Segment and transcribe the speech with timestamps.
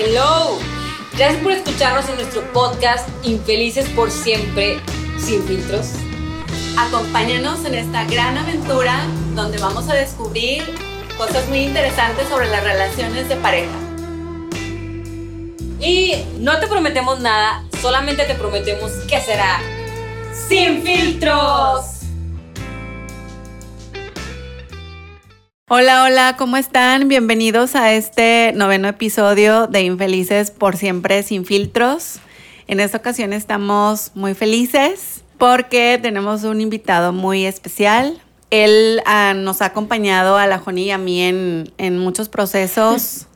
[0.00, 0.60] Hello.
[1.16, 4.78] Gracias por escucharnos en nuestro podcast Infelices por siempre,
[5.18, 5.88] sin filtros.
[6.78, 10.62] Acompáñanos en esta gran aventura donde vamos a descubrir
[11.16, 13.74] cosas muy interesantes sobre las relaciones de pareja.
[15.80, 19.60] Y no te prometemos nada, solamente te prometemos que será
[20.48, 21.97] sin filtros.
[25.70, 27.08] Hola, hola, ¿cómo están?
[27.08, 32.20] Bienvenidos a este noveno episodio de Infelices por siempre sin filtros.
[32.68, 38.18] En esta ocasión estamos muy felices porque tenemos un invitado muy especial.
[38.48, 43.26] Él ah, nos ha acompañado a la Joni y a mí en, en muchos procesos,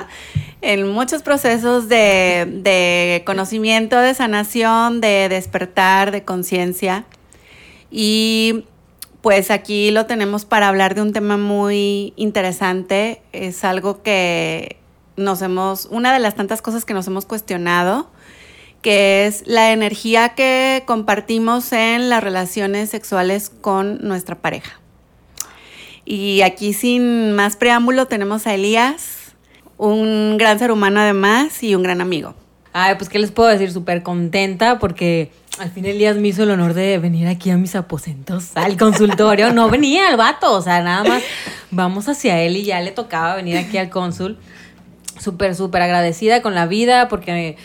[0.62, 7.04] en muchos procesos de, de conocimiento, de sanación, de despertar, de conciencia.
[7.92, 8.64] Y
[9.26, 13.22] pues aquí lo tenemos para hablar de un tema muy interesante.
[13.32, 14.76] Es algo que
[15.16, 18.08] nos hemos, una de las tantas cosas que nos hemos cuestionado,
[18.82, 24.78] que es la energía que compartimos en las relaciones sexuales con nuestra pareja.
[26.04, 29.34] Y aquí sin más preámbulo tenemos a Elías,
[29.76, 32.36] un gran ser humano además y un gran amigo.
[32.78, 36.50] Ay, pues qué les puedo decir, súper contenta porque al fin Elías me hizo el
[36.50, 39.50] honor de venir aquí a mis aposentos, al consultorio.
[39.54, 41.22] No venía el vato, o sea, nada más
[41.70, 44.36] vamos hacia él y ya le tocaba venir aquí al cónsul.
[45.18, 47.56] Súper, súper agradecida con la vida porque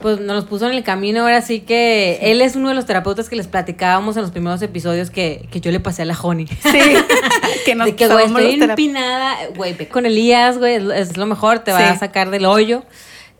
[0.00, 1.20] pues nos puso en el camino.
[1.20, 4.62] Ahora sí que él es uno de los terapeutas que les platicábamos en los primeros
[4.62, 6.46] episodios que, que yo le pasé a la Honey.
[6.46, 6.80] Sí,
[7.66, 11.58] que nos de que, güey, estoy empinada, güey, con Elías, güey, es, es lo mejor,
[11.58, 11.84] te va Sí.
[11.84, 12.82] a sacar del hoyo.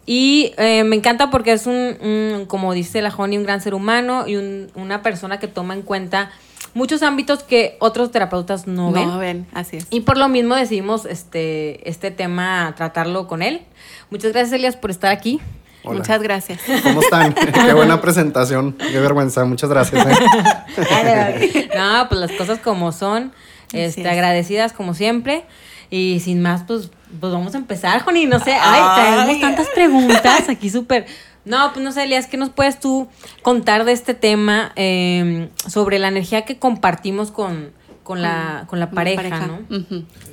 [0.06, 3.74] Y eh, me encanta porque es un, un, como dice la Joni, un gran ser
[3.74, 6.30] humano y un- una persona que toma en cuenta
[6.74, 9.08] muchos ámbitos que otros terapeutas no, ven.
[9.08, 9.86] No ven, así es.
[9.90, 13.62] Y por lo mismo decidimos este, este tema tratarlo con él.
[14.10, 15.40] Muchas gracias, Elias, por estar aquí.
[15.84, 15.98] Hola.
[15.98, 16.60] Muchas gracias.
[16.82, 17.34] ¿Cómo están?
[17.66, 18.72] Qué buena presentación.
[18.72, 19.44] Qué vergüenza.
[19.44, 20.06] Muchas gracias.
[20.06, 21.68] ¿eh?
[21.76, 23.32] no, pues las cosas como son,
[23.72, 24.06] este, es.
[24.06, 25.44] agradecidas como siempre.
[25.90, 28.26] Y sin más, pues, pues vamos a empezar, Joni.
[28.26, 31.06] No sé, ay, traemos tantas preguntas aquí súper.
[31.44, 33.08] No, pues no sé, Elías, ¿qué nos puedes tú
[33.42, 37.70] contar de este tema eh, sobre la energía que compartimos con,
[38.04, 39.46] con, la, con la pareja, pareja.
[39.46, 39.60] ¿no?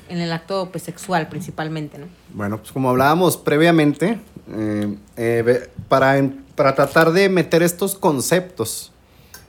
[0.09, 2.05] En el acto pues, sexual principalmente, ¿no?
[2.33, 4.19] Bueno, pues como hablábamos previamente,
[4.53, 6.21] eh, eh, para,
[6.55, 8.91] para tratar de meter estos conceptos,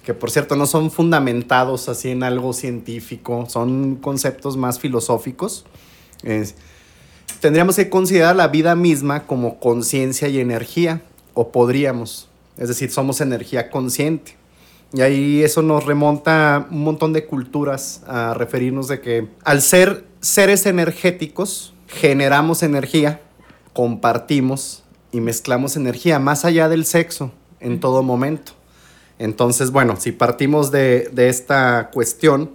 [0.05, 5.65] que por cierto no son fundamentados así en algo científico, son conceptos más filosóficos,
[7.43, 11.03] tendríamos que considerar la vida misma como conciencia y energía,
[11.35, 14.37] o podríamos, es decir, somos energía consciente.
[14.95, 20.05] Y ahí eso nos remonta un montón de culturas a referirnos de que al ser
[20.21, 23.21] seres energéticos, generamos energía,
[23.73, 28.53] compartimos y mezclamos energía más allá del sexo en todo momento.
[29.19, 32.51] Entonces, bueno, si partimos de, de esta cuestión,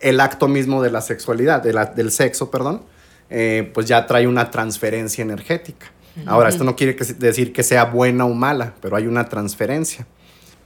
[0.00, 2.82] el acto mismo de la sexualidad, de la- del sexo, perdón,
[3.30, 5.92] eh, pues ya trae una transferencia energética.
[6.26, 10.06] Ahora, esto no quiere decir que sea buena o mala, pero hay una transferencia.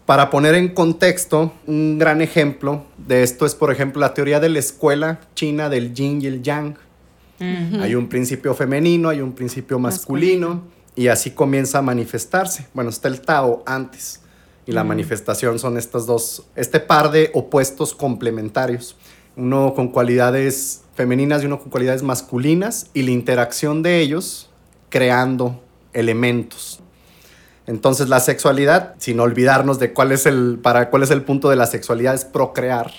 [0.07, 4.49] Para poner en contexto, un gran ejemplo de esto es, por ejemplo, la teoría de
[4.49, 6.77] la escuela china del yin y el yang.
[7.39, 10.63] Hay un principio femenino, hay un principio masculino,
[10.97, 12.67] y así comienza a manifestarse.
[12.73, 14.21] Bueno, está el Tao antes,
[14.67, 18.97] y la manifestación son estas dos, este par de opuestos complementarios,
[19.37, 24.51] uno con cualidades femeninas y uno con cualidades masculinas, y la interacción de ellos
[24.89, 25.61] creando
[25.93, 26.81] elementos.
[27.67, 31.57] Entonces la sexualidad, sin olvidarnos de cuál es el, para cuál es el punto de
[31.57, 32.93] la sexualidad, es procrear.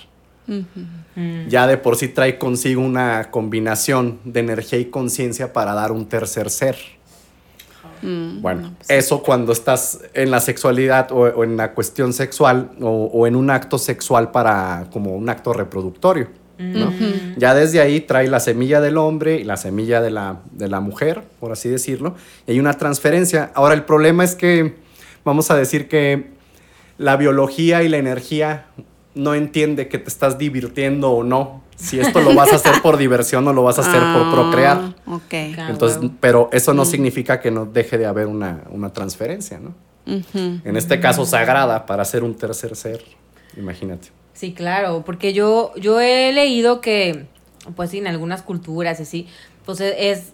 [1.47, 6.07] Ya de por sí trae consigo una combinación de energía y conciencia para dar un
[6.07, 6.75] tercer ser.
[8.01, 12.13] Mm, Bueno, no, pues, eso cuando estás en la sexualidad o, o en la cuestión
[12.13, 16.27] sexual o, o en un acto sexual para como un acto reproductorio.
[16.57, 16.89] ¿no?
[17.35, 20.79] Ya desde ahí trae la semilla del hombre y la semilla de la, de la
[20.79, 22.15] mujer, por así decirlo,
[22.47, 23.51] y hay una transferencia.
[23.55, 24.75] Ahora el problema es que
[25.25, 26.27] vamos a decir que
[26.97, 28.67] la biología y la energía
[29.15, 31.61] no entiende que te estás divirtiendo o no.
[31.75, 34.31] Si esto lo vas a hacer por diversión o lo vas a hacer por ah,
[34.31, 34.95] procrear.
[35.07, 35.53] Ok.
[35.55, 35.73] Claro.
[35.73, 39.73] Entonces, pero eso no significa que no deje de haber una, una transferencia, ¿no?
[40.05, 43.03] En este caso, sagrada para ser un tercer ser.
[43.57, 44.09] Imagínate.
[44.33, 47.25] Sí, claro, porque yo, yo he leído que,
[47.75, 49.27] pues sí, en algunas culturas y así,
[49.65, 50.33] pues e- es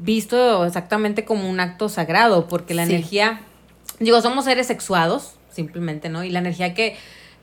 [0.00, 2.92] visto exactamente como un acto sagrado, porque la Sí.
[2.94, 3.40] energía,
[4.00, 6.22] digo, somos seres sexuados, simplemente, ¿no?
[6.24, 6.96] Y la energía que,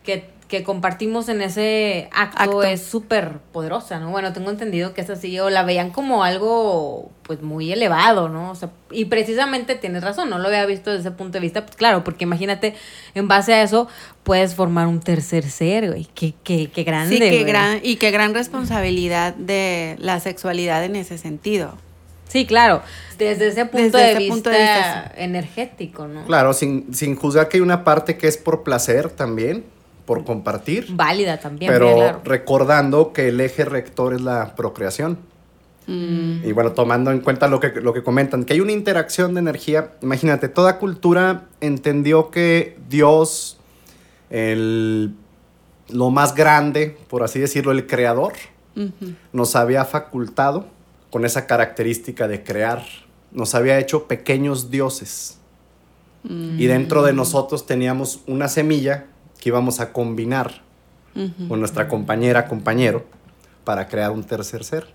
[0.03, 2.63] que, que compartimos en ese acto, Acto.
[2.63, 4.11] es súper poderosa, ¿no?
[4.11, 8.51] Bueno, tengo entendido que es así, o la veían como algo, pues, muy elevado, ¿no?
[8.51, 11.65] O sea, y precisamente tienes razón, no lo había visto desde ese punto de vista,
[11.65, 12.75] pues claro, porque imagínate,
[13.15, 13.87] en base a eso,
[14.21, 17.43] puedes formar un tercer ser, güey, qué, qué, qué grande, Sí, qué güey.
[17.45, 21.79] gran, y qué gran responsabilidad de la sexualidad en ese sentido.
[22.27, 22.83] Sí, claro,
[23.17, 26.25] desde ese punto, Desde de, ese vista punto de vista, energético, ¿no?
[26.25, 29.63] Claro, sin, sin juzgar que hay una parte que es por placer también,
[30.05, 32.21] por compartir, Válida también, pero claro.
[32.25, 35.17] recordando que el eje rector es la procreación.
[35.87, 36.45] Mm.
[36.45, 39.39] Y bueno, tomando en cuenta lo que, lo que comentan, que hay una interacción de
[39.39, 39.93] energía.
[40.01, 43.57] Imagínate, toda cultura entendió que Dios,
[44.29, 45.13] el,
[45.89, 48.33] lo más grande, por así decirlo, el creador,
[49.31, 50.65] nos había facultado
[51.11, 52.83] con esa característica de crear.
[53.31, 55.37] Nos había hecho pequeños dioses.
[56.23, 59.07] Y dentro de nosotros teníamos una semilla
[59.43, 60.61] que íbamos a combinar
[61.49, 63.03] con nuestra compañera, compañero,
[63.65, 64.87] para crear un tercer ser.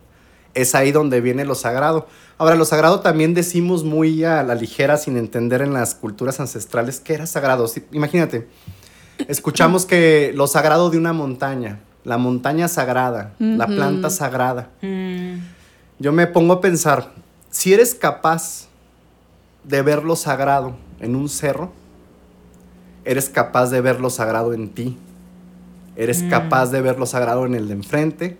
[0.55, 2.06] Es ahí donde viene lo sagrado.
[2.39, 6.99] Ahora, lo sagrado también decimos muy a la ligera, sin entender en las culturas ancestrales
[6.99, 7.71] qué era sagrado.
[7.93, 8.49] Imagínate,
[9.29, 14.71] escuchamos que lo sagrado de una montaña, la montaña sagrada, la planta sagrada.
[14.81, 15.41] Mm,
[15.99, 17.12] Yo me pongo a pensar,
[17.50, 18.69] si eres capaz
[19.62, 21.71] de ver lo sagrado en un cerro,
[23.09, 24.99] eres capaz de ver lo sagrado en ti.
[25.97, 26.29] Eres Mm.
[26.29, 28.37] capaz de ver lo sagrado en el de enfrente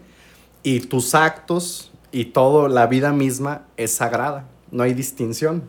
[0.63, 4.45] y tus actos y todo, la vida misma es sagrada.
[4.71, 5.63] No hay distinción.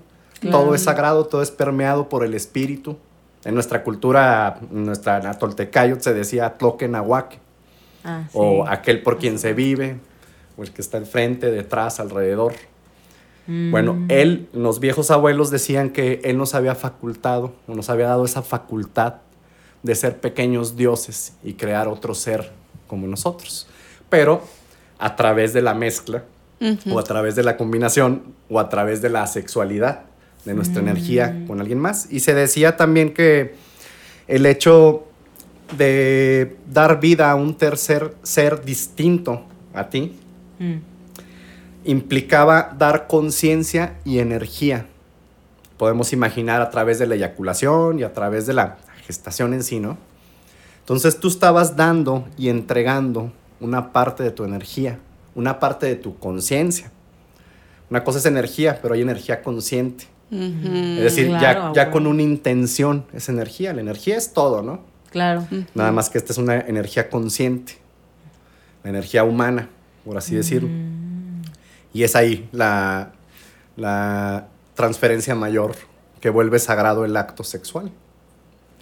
[0.52, 2.98] Todo es sagrado, todo es permeado por el espíritu.
[3.46, 7.40] En nuestra cultura, en nuestra en Toltecayot se decía Tloque Nahuaque
[8.04, 8.32] ah, sí.
[8.34, 9.98] o aquel por quien se vive,
[10.58, 12.54] o el que está enfrente, detrás, alrededor.
[13.50, 13.72] Mm.
[13.72, 18.24] Bueno, él, los viejos abuelos decían que él nos había facultado, o nos había dado
[18.24, 19.16] esa facultad
[19.82, 22.52] de ser pequeños dioses y crear otro ser
[22.88, 23.68] como nosotros.
[24.10, 24.44] Pero
[25.00, 26.24] a través de la mezcla,
[26.92, 30.02] o a través de la combinación, o a través de la sexualidad,
[30.46, 32.08] de nuestra energía con alguien más.
[32.12, 33.56] Y se decía también que
[34.28, 35.06] el hecho
[35.78, 39.44] de dar vida a un tercer ser distinto
[39.74, 40.20] a ti
[40.60, 40.76] Mm.
[41.84, 44.86] Implicaba dar conciencia y energía.
[45.78, 49.80] Podemos imaginar a través de la eyaculación y a través de la gestación en sí,
[49.80, 49.98] ¿no?
[50.80, 55.00] Entonces tú estabas dando y entregando una parte de tu energía,
[55.36, 56.92] una parte de tu conciencia.
[57.90, 60.06] Una cosa es energía, pero hay energía consciente.
[60.32, 63.74] Es decir, claro, ya, ya con una intención es energía.
[63.74, 64.82] La energía es todo, ¿no?
[65.10, 65.48] Claro.
[65.74, 67.78] Nada más que esta es una energía consciente,
[68.84, 69.70] la energía humana,
[70.06, 70.70] por así decirlo.
[72.00, 73.12] Y es ahí la,
[73.76, 75.76] la transferencia mayor
[76.22, 77.92] que vuelve sagrado el acto sexual.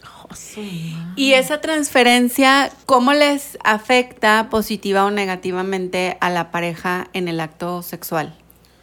[0.04, 0.94] Oh, madre.
[1.16, 7.82] Y esa transferencia, ¿cómo les afecta positiva o negativamente a la pareja en el acto
[7.82, 8.38] sexual?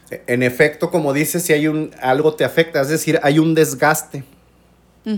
[0.09, 4.25] En efecto, como dices, si hay un algo te afecta, es decir, hay un desgaste.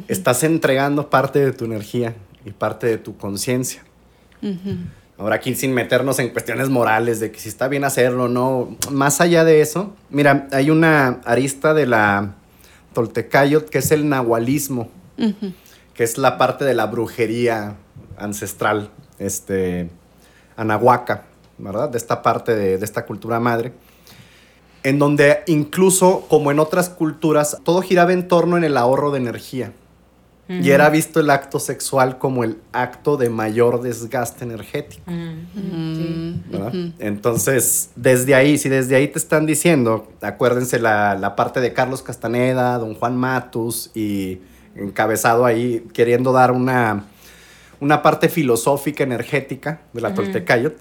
[0.08, 2.14] Estás entregando parte de tu energía
[2.46, 3.82] y parte de tu conciencia.
[5.18, 8.78] Ahora aquí sin meternos en cuestiones morales de que si está bien hacerlo o no,
[8.92, 12.36] más allá de eso, mira, hay una arista de la
[12.94, 14.90] Toltecayot que es el nahualismo,
[15.96, 17.78] que es la parte de la brujería
[18.16, 19.90] ancestral, este,
[20.56, 21.24] anahuaca,
[21.58, 21.90] ¿verdad?
[21.90, 23.74] De esta parte de, de esta cultura madre,
[24.84, 29.18] en donde incluso, como en otras culturas, todo giraba en torno en el ahorro de
[29.18, 29.74] energía.
[30.50, 35.04] Y era visto el acto sexual como el acto de mayor desgaste energético.
[35.06, 36.74] ¿verdad?
[37.00, 42.02] Entonces, desde ahí, si desde ahí te están diciendo, acuérdense la, la parte de Carlos
[42.02, 44.40] Castaneda, don Juan Matus y
[44.76, 47.06] encabezado ahí queriendo dar una,
[47.80, 50.78] una parte filosófica, energética de la Toltecayot,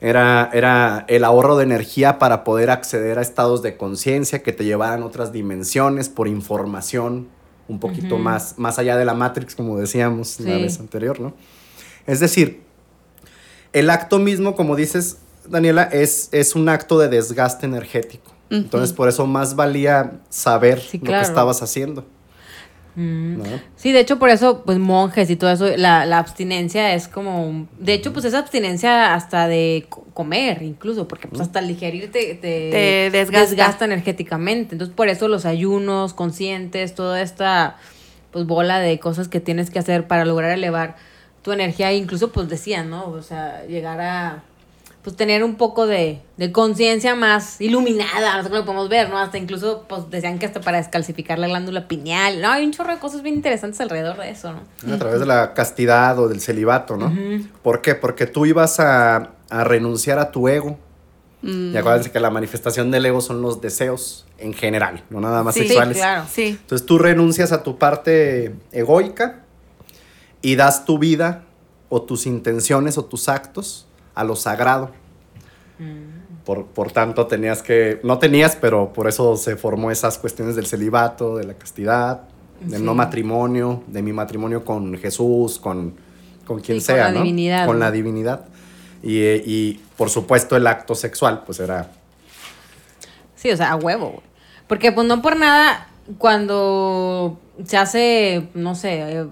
[0.00, 4.64] era, era el ahorro de energía para poder acceder a estados de conciencia que te
[4.64, 7.26] llevaran a otras dimensiones por información
[7.68, 10.62] un poquito más, más allá de la Matrix, como decíamos la Sí.
[10.62, 11.34] vez anterior, ¿no?
[12.06, 12.62] Es decir,
[13.72, 18.32] el acto mismo, como dices, Daniela, es, es un acto de desgaste energético.
[18.50, 22.06] Entonces, por eso más valía saber Sí, lo que estabas haciendo.
[22.98, 23.38] Mm.
[23.38, 23.44] ¿no?
[23.76, 27.68] Sí, de hecho, por eso, pues monjes y todo eso, la, la abstinencia es como.
[27.78, 32.10] De hecho, pues es abstinencia hasta de co- comer, incluso, porque pues hasta el digerir
[32.10, 33.84] te, te, Te desgasta.
[33.84, 34.74] energéticamente.
[34.74, 37.76] Entonces, por eso los ayunos conscientes, toda esta
[38.32, 40.96] pues bola de cosas que tienes que hacer para lograr elevar
[41.42, 43.06] tu energía, incluso pues decían, ¿no?
[43.10, 44.42] O sea, llegar a
[45.08, 49.08] pues tener un poco de, de conciencia más iluminada, no sé cómo lo podemos ver,
[49.08, 49.16] ¿no?
[49.16, 52.50] Hasta incluso, pues decían que hasta para descalcificar la glándula pineal, ¿no?
[52.50, 54.94] Hay un chorro de cosas bien interesantes alrededor de eso, ¿no?
[54.94, 57.10] A través de la castidad o del celibato, ¿no?
[57.62, 57.94] ¿Por qué?
[57.94, 60.78] Porque tú ibas a, a renunciar a tu ego.
[61.40, 61.72] Mm.
[61.72, 65.54] Y acuérdense que la manifestación del ego son los deseos en general, no nada más
[65.54, 65.96] Sí, sexuales.
[65.96, 66.24] claro.
[66.30, 66.58] Sí.
[66.60, 69.40] Entonces tú renuncias a tu parte egoica
[70.42, 71.44] y das tu vida
[71.88, 74.90] o tus intenciones o tus actos a lo sagrado.
[76.44, 80.66] Por, por tanto, tenías que, no tenías, pero por eso se formó esas cuestiones del
[80.66, 82.22] celibato, de la castidad,
[82.60, 85.94] del no matrimonio, de mi matrimonio con Jesús, con,
[86.46, 87.18] con quien Sí, con sea, la ¿no?
[87.20, 88.46] divinidad, Con la divinidad.
[89.02, 91.90] Y, eh, y, por supuesto el acto sexual, pues era
[93.36, 94.22] Sí, o sea, a huevo, güey.
[94.66, 95.86] Porque pues no por nada,
[96.18, 99.26] cuando se hace, no sé,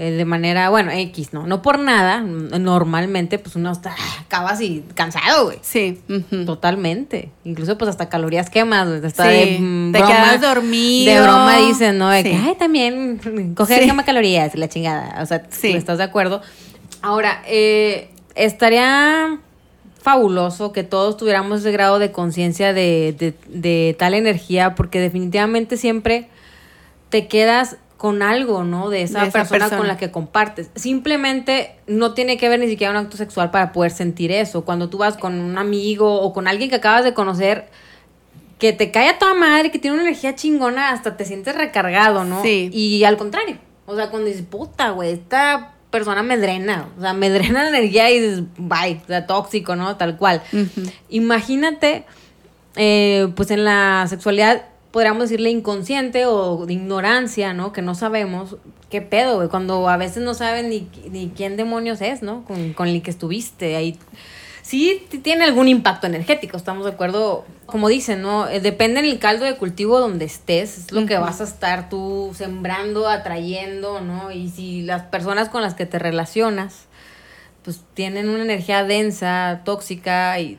[0.00, 1.46] eh, de manera, bueno, X, ¿no?
[1.46, 5.58] No por nada, normalmente pues uno está, acaba así cansado, güey.
[5.62, 6.00] Sí.
[6.46, 7.30] Totalmente.
[7.44, 9.04] Incluso pues hasta calorías quemas, güey.
[9.04, 11.14] Hasta Sí, de mm, te quedas dormido.
[11.14, 12.08] De broma dicen, ¿no?
[12.10, 13.86] De que, ay, también coger Sí.
[13.86, 15.20] quema calorías, la chingada.
[15.22, 15.72] O sea, Sí.
[15.72, 16.42] ¿estás de acuerdo?
[17.02, 19.38] Ahora, eh, estaría
[20.00, 25.76] fabuloso que todos tuviéramos ese grado de conciencia de, de- de tal energía, porque definitivamente
[25.76, 26.28] siempre
[27.08, 28.88] te quedas con algo, ¿no?
[28.88, 29.76] De esa, De esa persona, persona.
[29.76, 30.70] con la que compartes.
[30.76, 34.64] Simplemente no tiene que ver ni siquiera un acto sexual para poder sentir eso.
[34.64, 37.68] Cuando tú vas con un amigo o con alguien que acabas de conocer,
[38.58, 42.24] que te cae a toda madre, que tiene una energía chingona, hasta te sientes recargado,
[42.24, 42.40] ¿no?
[42.42, 42.70] Sí.
[42.72, 47.14] Y al contrario, o sea, cuando dices, puta, güey, esta persona me drena, o sea,
[47.14, 49.96] me drena la energía y dices, bye, o sea, tóxico, ¿no?
[49.96, 50.40] Tal cual.
[51.08, 52.04] Imagínate,
[52.76, 57.72] eh, pues en la sexualidad, podríamos decirle inconsciente o de ignorancia, ¿no?
[57.72, 58.56] Que no sabemos
[58.90, 62.44] qué pedo, güey, cuando a veces no saben ni, ni quién demonios es, ¿no?
[62.44, 63.98] Con, con el que estuviste ahí.
[64.62, 67.46] Sí tiene algún impacto energético, estamos de acuerdo.
[67.64, 68.48] Como dicen, ¿no?
[68.48, 72.32] Eh, depende del caldo de cultivo donde estés, es lo que vas a estar tú
[72.34, 74.30] sembrando, atrayendo, ¿no?
[74.30, 76.86] Y si las personas con las que te relacionas,
[77.62, 80.58] pues tienen una energía densa, tóxica y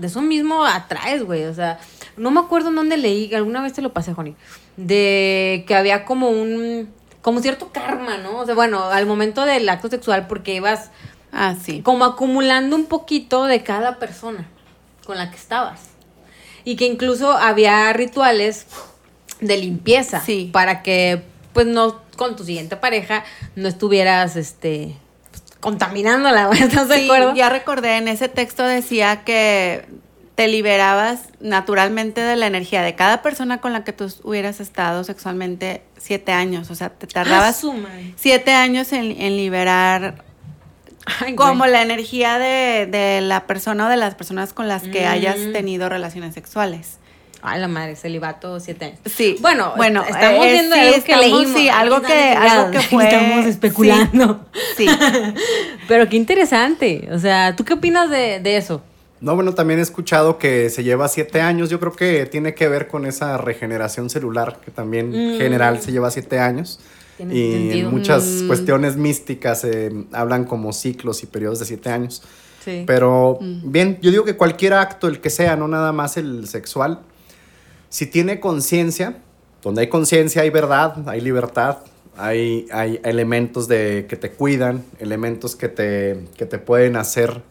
[0.00, 1.44] de eso mismo atraes, güey.
[1.44, 1.78] O sea,
[2.16, 4.34] no me acuerdo en dónde leí, alguna vez te lo pasé, Joni,
[4.76, 6.88] de que había como un,
[7.22, 8.38] como cierto karma, ¿no?
[8.38, 10.90] O sea, bueno, al momento del acto sexual porque ibas
[11.32, 11.82] Ah, sí.
[11.82, 14.48] como acumulando un poquito de cada persona
[15.04, 15.80] con la que estabas.
[16.64, 18.66] Y que incluso había rituales
[19.40, 20.50] de limpieza Sí.
[20.52, 23.24] para que pues no con tu siguiente pareja
[23.56, 24.96] no estuvieras este
[25.60, 27.34] contaminándola, ¿estás de Sí, acuerdo?
[27.34, 29.86] ya recordé, en ese texto decía que
[30.34, 35.02] te liberabas naturalmente de la energía de cada persona con la que tú hubieras estado
[35.02, 36.70] sexualmente siete años.
[36.70, 37.66] O sea, te Ah, tardabas
[38.14, 40.22] siete años en, en liberar
[41.20, 41.72] Ay, como güey.
[41.72, 45.52] la energía de, de la persona o de las personas con las que hayas Mm.
[45.52, 46.98] tenido relaciones sexuales.
[47.40, 48.98] Ay, la madre, celibato siete años.
[49.06, 49.36] Sí.
[49.40, 51.60] Bueno, bueno, estamos eh, viendo sí, algo que estamos- leímos.
[51.60, 53.04] Sí, algo que, no, algo que fue.
[53.04, 54.46] Estamos especulando.
[54.76, 54.86] Sí.
[55.88, 57.08] Pero qué interesante.
[57.12, 58.82] O sea, ¿tú qué opinas de, de eso?
[59.20, 61.70] No, bueno, también he escuchado que se lleva siete años.
[61.70, 65.38] Yo creo que tiene que ver con esa regeneración celular, que también en Mm.
[65.38, 66.78] general se lleva siete años.
[67.16, 67.88] Tiene y sentido.
[67.88, 68.46] en muchas Mm.
[68.46, 72.22] cuestiones místicas eh, hablan como ciclos y periodos de siete años.
[72.64, 72.84] Sí.
[72.86, 73.72] Pero Mm.
[73.72, 77.00] bien, yo digo que cualquier acto, el que sea, no nada más el sexual,
[77.88, 79.18] si tiene conciencia,
[79.62, 81.78] donde hay conciencia hay verdad, hay libertad,
[82.16, 87.42] hay, hay elementos de, que te cuidan, elementos que te, que te pueden hacer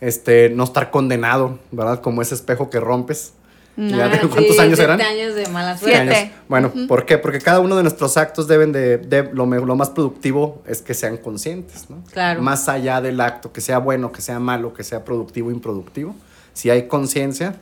[0.00, 2.00] este, no estar condenado, ¿verdad?
[2.00, 3.32] Como ese espejo que rompes.
[3.76, 5.00] Ya, Ah, ¿Cuántos sí, años eran?
[5.00, 5.96] años de mala Siete.
[5.96, 6.32] suerte.
[6.48, 7.18] Bueno, ¿por qué?
[7.18, 10.94] Porque cada uno de nuestros actos deben de, de- lo, lo más productivo es que
[10.94, 11.96] sean conscientes, ¿no?
[12.12, 12.40] Claro.
[12.40, 16.14] Más allá del acto, que sea bueno, que sea malo, que sea productivo, improductivo.
[16.52, 17.56] Si hay conciencia,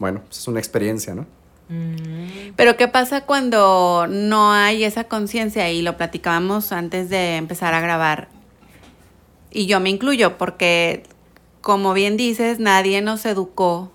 [0.00, 1.26] bueno, pues es una experiencia, ¿no?
[1.68, 5.70] Mm, Pero ¿qué pasa cuando no hay esa conciencia?
[5.70, 8.28] Y lo platicábamos antes de empezar a grabar.
[9.50, 11.04] Y yo me incluyo porque,
[11.60, 13.90] como bien dices, nadie nos educó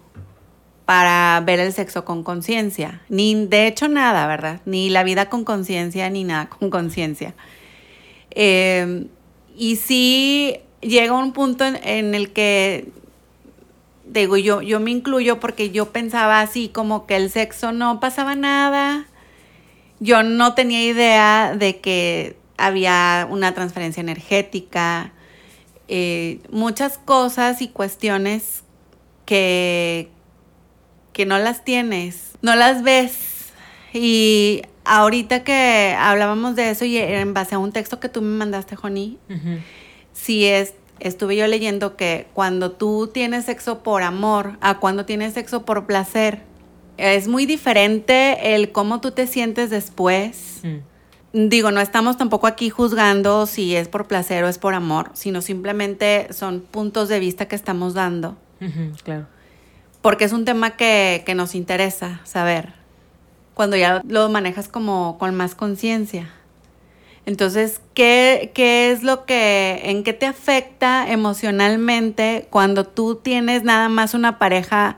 [0.85, 3.01] para ver el sexo con conciencia.
[3.07, 4.61] Ni, de hecho, nada, ¿verdad?
[4.65, 7.35] Ni la vida con conciencia, ni nada con conciencia.
[8.31, 9.07] Eh,
[9.55, 12.89] y sí llega un punto en, en el que
[14.11, 18.35] digo, yo, yo me incluyo porque yo pensaba así, como que el sexo no pasaba
[18.35, 19.07] nada.
[19.99, 25.13] Yo no tenía idea de que había una transferencia energética,
[25.87, 28.63] eh, muchas cosas y cuestiones
[29.25, 30.09] que,
[31.13, 33.51] que no las tienes, no las ves.
[33.93, 38.37] Y ahorita que hablábamos de eso y en base a un texto que tú me
[38.37, 39.59] mandaste, Joni, ujú.
[40.13, 45.33] sí es, estuve yo leyendo que cuando tú tienes sexo por amor a cuando tienes
[45.33, 46.41] sexo por placer,
[46.97, 50.61] es muy diferente el cómo tú te sientes después.
[50.63, 51.47] Mm.
[51.49, 55.41] Digo, no estamos tampoco aquí juzgando si es por placer o es por amor, sino
[55.41, 58.35] simplemente son puntos de vista que estamos dando,
[59.03, 59.27] claro.
[60.01, 62.73] porque es un tema que, que nos interesa saber
[63.53, 66.29] cuando ya lo manejas como con más conciencia.
[67.25, 73.89] Entonces, ¿qué, ¿qué es lo que, en qué te afecta emocionalmente cuando tú tienes nada
[73.89, 74.97] más una pareja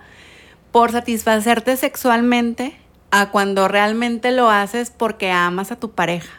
[0.71, 2.75] por satisfacerte sexualmente
[3.11, 6.31] a cuando realmente lo haces porque amas a tu pareja?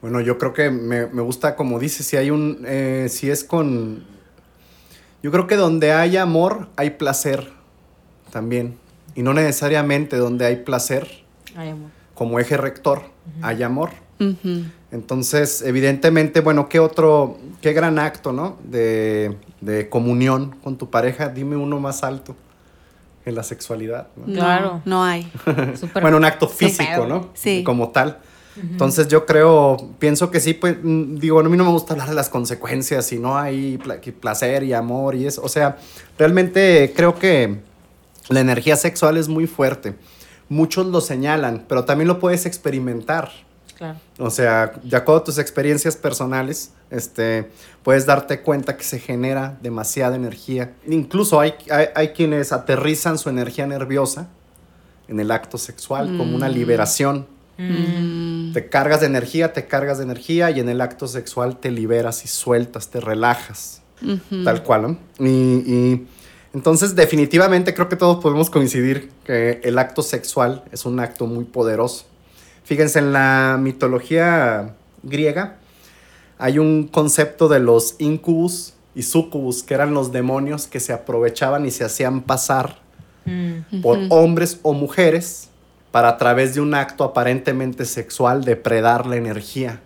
[0.00, 3.44] Bueno, yo creo que me, me gusta, como dices, si hay un, eh, si es
[3.44, 4.06] con,
[5.22, 7.52] yo creo que donde hay amor hay placer
[8.30, 8.78] también.
[9.14, 11.06] Y no necesariamente donde hay placer,
[11.54, 11.90] amor.
[12.14, 13.02] como eje rector,
[13.42, 13.90] hay amor.
[14.90, 18.58] Entonces, evidentemente, bueno, qué otro, qué gran acto, ¿no?
[18.64, 22.36] De, de comunión con tu pareja, dime uno más alto
[23.24, 24.08] en la sexualidad.
[24.26, 24.82] Claro.
[24.84, 25.30] No hay.
[26.00, 27.30] Bueno, un acto físico, ¿no?
[27.34, 27.62] Sí.
[27.64, 28.18] Como tal.
[28.56, 32.08] Entonces yo creo, pienso que sí, pues, mm, digo, a mí no me gusta hablar
[32.08, 33.78] de las consecuencias, si no hay
[34.20, 35.42] placer y amor y eso.
[35.42, 35.78] O sea,
[36.18, 37.60] realmente creo que
[38.28, 39.94] la energía sexual es muy fuerte.
[40.48, 43.30] Muchos lo señalan, pero también lo puedes experimentar.
[43.80, 43.98] Claro.
[44.18, 47.50] O sea, de acuerdo a tus experiencias personales, este,
[47.82, 50.74] puedes darte cuenta que se genera demasiada energía.
[50.86, 54.28] Incluso hay, hay, hay quienes aterrizan su energía nerviosa
[55.08, 57.26] en el acto sexual como una liberación.
[57.56, 58.52] Mm.
[58.52, 62.24] Te cargas de energía, te cargas de energía y en el acto sexual te liberas
[62.26, 63.80] y sueltas, te relajas,
[64.44, 64.98] tal cual, ¿no?
[65.18, 66.06] Y, y
[66.52, 71.44] entonces definitivamente creo que todos podemos coincidir que el acto sexual es un acto muy
[71.44, 72.04] poderoso.
[72.70, 75.56] Fíjense, en la mitología griega
[76.38, 81.66] hay un concepto de los incubus y sucubus, que eran los demonios que se aprovechaban
[81.66, 82.76] y se hacían pasar
[83.24, 83.82] Mm.
[83.82, 85.48] por hombres o mujeres
[85.90, 89.82] para a través de un acto aparentemente sexual depredar la energía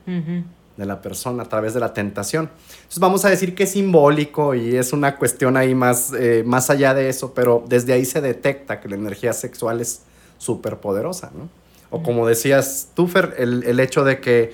[0.77, 2.51] de la persona a través de la tentación.
[2.77, 6.69] Entonces vamos a decir que es simbólico y es una cuestión ahí más, eh, más
[6.71, 10.03] allá de eso, pero desde ahí se detecta que la energía sexual es
[10.39, 11.49] súper poderosa, ¿no?
[11.95, 14.53] O como decías tú, Fer, el, el hecho de que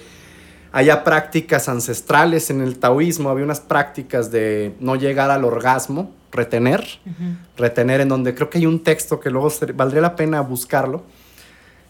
[0.73, 6.87] haya prácticas ancestrales en el taoísmo, había unas prácticas de no llegar al orgasmo, retener,
[7.57, 11.03] retener en donde creo que hay un texto que luego valdría la pena buscarlo,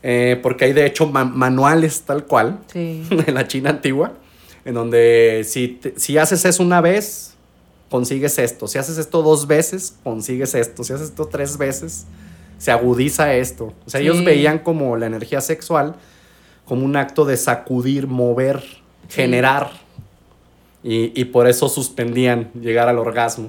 [0.02, 3.06] eh, porque hay de hecho ma- manuales tal cual, Sí.
[3.26, 4.12] de la China antigua,
[4.64, 7.34] en donde si, te- si haces eso una vez,
[7.90, 8.66] consigues esto.
[8.66, 10.84] Si haces esto dos veces, consigues esto.
[10.84, 12.06] Si haces esto tres veces,
[12.60, 13.72] se agudiza esto.
[13.86, 15.94] O sea, ellos veían como la energía sexual
[16.66, 18.62] como un acto de sacudir, mover,
[19.08, 19.70] generar.
[20.84, 23.48] Y, y por eso suspendían llegar al orgasmo,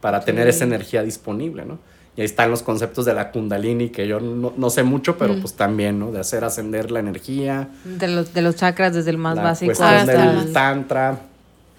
[0.00, 1.78] para tener esa energía disponible, ¿no?
[2.16, 5.34] Y ahí están los conceptos de la kundalini, que yo no, no sé mucho, pero
[5.40, 6.12] pues también, ¿no?
[6.12, 9.72] De hacer ascender la energía, De los, de los chakras, desde el más la básico
[9.72, 11.18] hasta del el- tantra.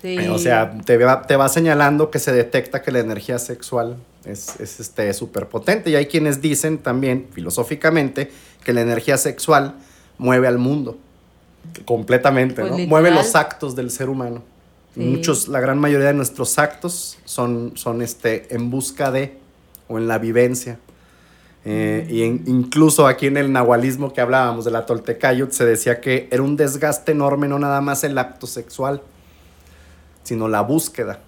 [0.01, 0.17] Sí.
[0.27, 4.59] O sea, te va, te va señalando que se detecta que la energía sexual es,
[4.59, 5.89] es este, súper potente.
[5.89, 8.31] Y hay quienes dicen también, filosóficamente,
[8.63, 9.75] que la energía sexual
[10.17, 10.97] mueve al mundo
[11.85, 12.77] completamente, Pues ¿no?
[12.77, 12.89] literal.
[12.89, 14.43] Mueve los actos del ser humano.
[14.93, 15.01] Sí.
[15.01, 19.37] Muchos, la gran mayoría de nuestros actos son, son este, en busca de
[19.87, 20.79] o en la vivencia.
[21.65, 25.99] Eh, y en- incluso aquí en el nahualismo que hablábamos de la Toltecayot se decía
[25.99, 29.01] que era un desgaste enorme no nada más el acto sexual,
[30.23, 31.19] sino la búsqueda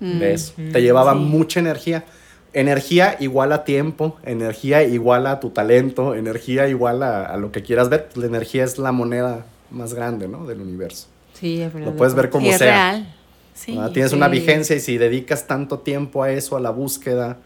[0.00, 0.52] de eso.
[0.72, 1.18] Te llevaba sí.
[1.20, 2.04] mucha energía.
[2.52, 7.62] Energía igual a tiempo, energía igual a tu talento, energía igual a, a lo que
[7.62, 8.08] quieras ver.
[8.14, 10.46] La energía es la moneda más grande, ¿no?
[10.46, 11.08] Del universo.
[11.32, 12.92] Sí, final Lo de puedes ver como Y es sea.
[12.92, 13.14] real.
[13.54, 13.72] Sí.
[13.74, 13.90] ¿verdad?
[13.90, 14.32] Tienes una sí.
[14.32, 17.38] vigencia y si dedicas tanto tiempo a eso, a la búsqueda,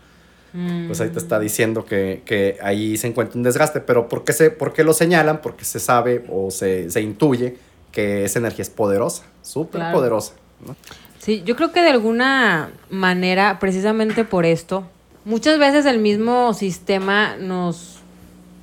[0.86, 3.80] pues ahí te está diciendo que, que ahí se encuentra un desgaste.
[3.80, 5.40] Pero ¿por qué, se, por qué lo señalan?
[5.40, 7.56] Porque se sabe o se, se intuye
[7.92, 9.96] que esa energía es poderosa, súper Claro.
[9.96, 10.34] poderosa.
[10.66, 10.76] ¿no?
[11.18, 14.86] Sí, yo creo que de alguna manera, precisamente por esto,
[15.24, 17.98] muchas veces el mismo sistema nos,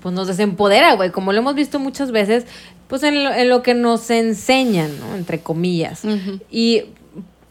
[0.01, 2.45] pues nos desempodera, güey, como lo hemos visto muchas veces,
[2.87, 5.15] pues en lo, en lo que nos enseñan, ¿no?
[5.15, 6.03] Entre comillas.
[6.49, 6.83] Y,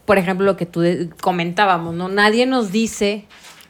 [0.05, 0.83] por ejemplo, lo que tú
[1.21, 2.09] comentábamos, ¿no?
[2.09, 3.25] Nadie nos dice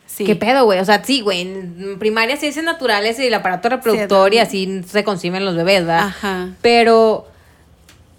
[0.08, 0.24] Sí.
[0.24, 0.80] ¿Qué pedo, güey?
[0.80, 5.04] O sea, sí, güey, en primaria ciencias naturales y el aparato reproductor y así se
[5.04, 6.08] conciben los bebés, ¿verdad?
[6.08, 6.50] Ajá.
[6.62, 7.28] Pero,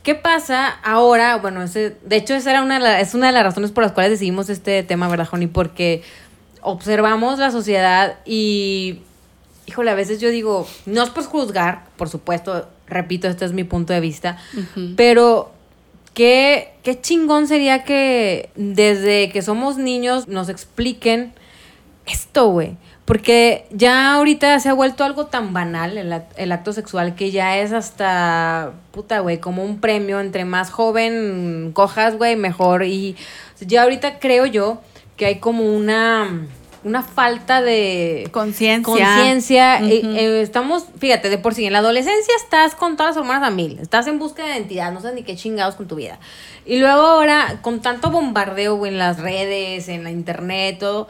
[0.07, 1.37] ¿qué pasa ahora?
[1.39, 4.13] Bueno, ese, de hecho, esa era una, es una de las razones por las cuales
[4.13, 5.49] decidimos este tema, ¿verdad, Joni?
[5.49, 6.05] Porque
[6.61, 9.01] observamos la sociedad y,
[9.67, 13.65] híjole, a veces yo digo, no es por juzgar, por supuesto, repito, este es mi
[13.65, 14.39] punto de vista,
[14.97, 15.51] pero
[16.15, 21.33] qué, qué chingón sería que desde que somos niños nos expliquen
[22.07, 22.77] esto, güey.
[23.07, 27.57] Porque ya ahorita se ha vuelto algo tan banal el, el acto sexual que ya
[27.57, 30.21] es hasta, puta, güey, como un premio.
[30.21, 32.83] Entre más joven cojas, güey, mejor.
[32.85, 33.15] Y
[33.61, 34.81] ya ahorita creo yo
[35.17, 36.49] que hay como una,
[36.83, 38.85] una falta de Conciencia.
[38.85, 39.81] conciencia.
[39.83, 43.45] eh, eh, estamos, fíjate, de por sí, en la adolescencia estás con todas las hormonas
[43.45, 43.79] a mil.
[43.79, 46.19] Estás en búsqueda de identidad, no sabes ni qué chingados con tu vida.
[46.65, 51.07] Y luego ahora, con tanto bombardeo, güey, en las redes, en la internet, todo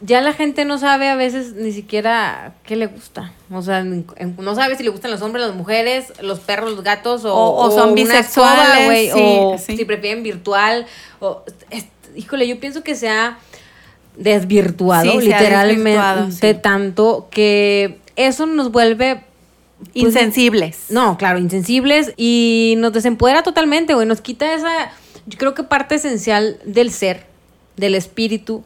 [0.00, 3.32] ya la gente no sabe a veces ni siquiera qué le gusta.
[3.50, 7.24] O sea, no sabe si le gustan los hombres, las mujeres, los perros, los gatos
[7.24, 9.76] o, O- o son bisexuales, güey, sí, o sí.
[9.76, 10.86] si prefieren virtual.
[11.20, 13.38] O, es- híjole, yo pienso que se ha
[14.16, 16.58] desvirtuado Sí, literalmente sí.
[16.60, 19.22] tanto que eso nos vuelve
[19.78, 20.86] pues, Insensibles.
[20.90, 24.06] no, claro, insensibles y nos desempodera totalmente, güey.
[24.08, 24.90] Nos quita esa,
[25.26, 27.26] yo creo que parte esencial del ser,
[27.76, 28.64] del espíritu,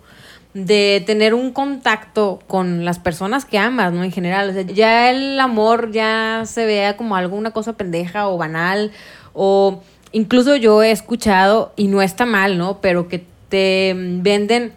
[0.55, 4.05] de tener un contacto con las personas que amas, ¿no?
[4.05, 4.51] En general.
[4.51, 8.93] O sea, ya el amor ya se vea como algo, una cosa pendeja o banal.
[9.33, 12.81] O incluso yo he escuchado, y no está mal, ¿no?
[12.81, 14.73] Pero que te venden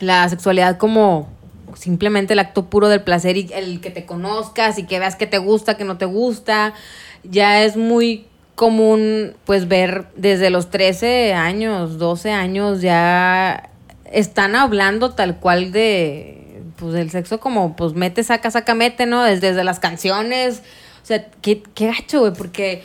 [0.00, 1.28] la sexualidad como
[1.74, 5.26] simplemente el acto puro del placer y el que te conozcas y que veas que
[5.26, 6.74] te gusta, que no te gusta.
[7.24, 13.70] Ya es muy común pues ver desde los 13 años, 12 años ya
[14.12, 19.22] están hablando tal cual de pues del sexo como pues mete, saca, saca, mete, ¿no?
[19.22, 20.62] Desde, desde las canciones.
[21.02, 22.82] O sea, qué, qué gacho, güey, porque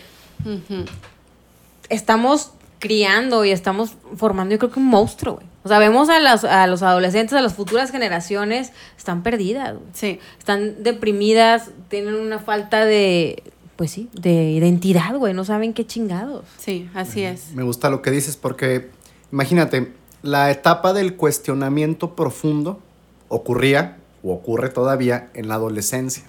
[1.90, 5.48] estamos criando y estamos formando, yo creo que un monstruo, güey.
[5.64, 9.86] O sea, vemos a, las, a los adolescentes, a las futuras generaciones, están perdidas, güey.
[9.94, 10.20] Sí.
[10.38, 13.44] Están deprimidas, tienen una falta de,
[13.78, 15.34] pues sí, de identidad, güey.
[15.34, 16.46] No saben qué chingados.
[16.58, 17.54] Sí, así es.
[17.54, 18.90] Me gusta lo que dices porque,
[19.32, 22.80] imagínate, la etapa del cuestionamiento profundo
[23.28, 26.24] ocurría o ocurre todavía en la adolescencia.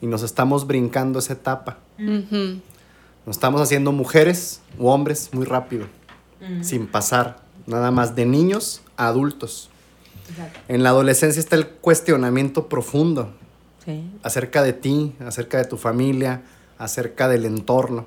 [0.00, 1.78] Y nos estamos brincando esa etapa.
[1.98, 5.86] Nos estamos haciendo mujeres u hombres muy rápido,
[6.62, 9.68] sin pasar nada más de niños a adultos.
[10.68, 13.32] En la adolescencia está el cuestionamiento profundo
[13.84, 14.02] Sí.
[14.24, 16.42] acerca de ti, acerca de tu familia,
[16.76, 18.06] acerca del entorno.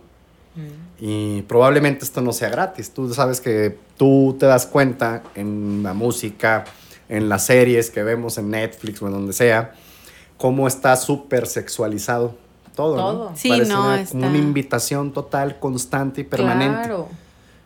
[1.02, 2.92] Y probablemente esto no sea gratis.
[2.92, 6.66] Tú sabes que tú te das cuenta en la música,
[7.08, 9.74] en las series que vemos en Netflix o en donde sea,
[10.38, 12.36] cómo está súper sexualizado
[12.76, 12.96] todo.
[12.98, 13.02] ¿no?
[13.12, 13.32] Todo.
[13.36, 16.80] Sí, Parece no, una- está- como una invitación total, constante y permanente.
[16.80, 17.08] Claro.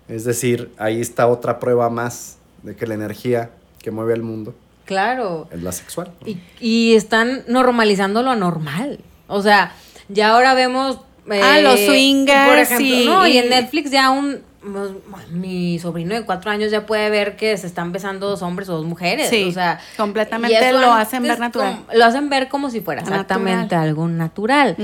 [0.08, 4.54] Es decir, ahí está otra prueba más de que la energía que mueve al mundo
[4.86, 5.48] Claro.
[5.52, 6.12] es la sexual.
[6.26, 9.00] Y, y están normalizando lo anormal.
[9.28, 9.74] O sea,
[10.10, 11.00] ya ahora vemos.
[11.32, 14.40] Eh, Ah, los swingers Por ejemplo, y- no, y en Netflix ya un.
[14.62, 14.92] pues,
[15.32, 18.74] Mi sobrino de cuatro años ya puede ver que se están besando dos hombres o
[18.78, 19.30] dos mujeres.
[19.30, 21.76] Sí, o sea, completamente lo hacen ver natural.
[21.86, 23.22] como- lo hacen ver como si fuera Natural.
[23.22, 24.76] exactamente algo natural.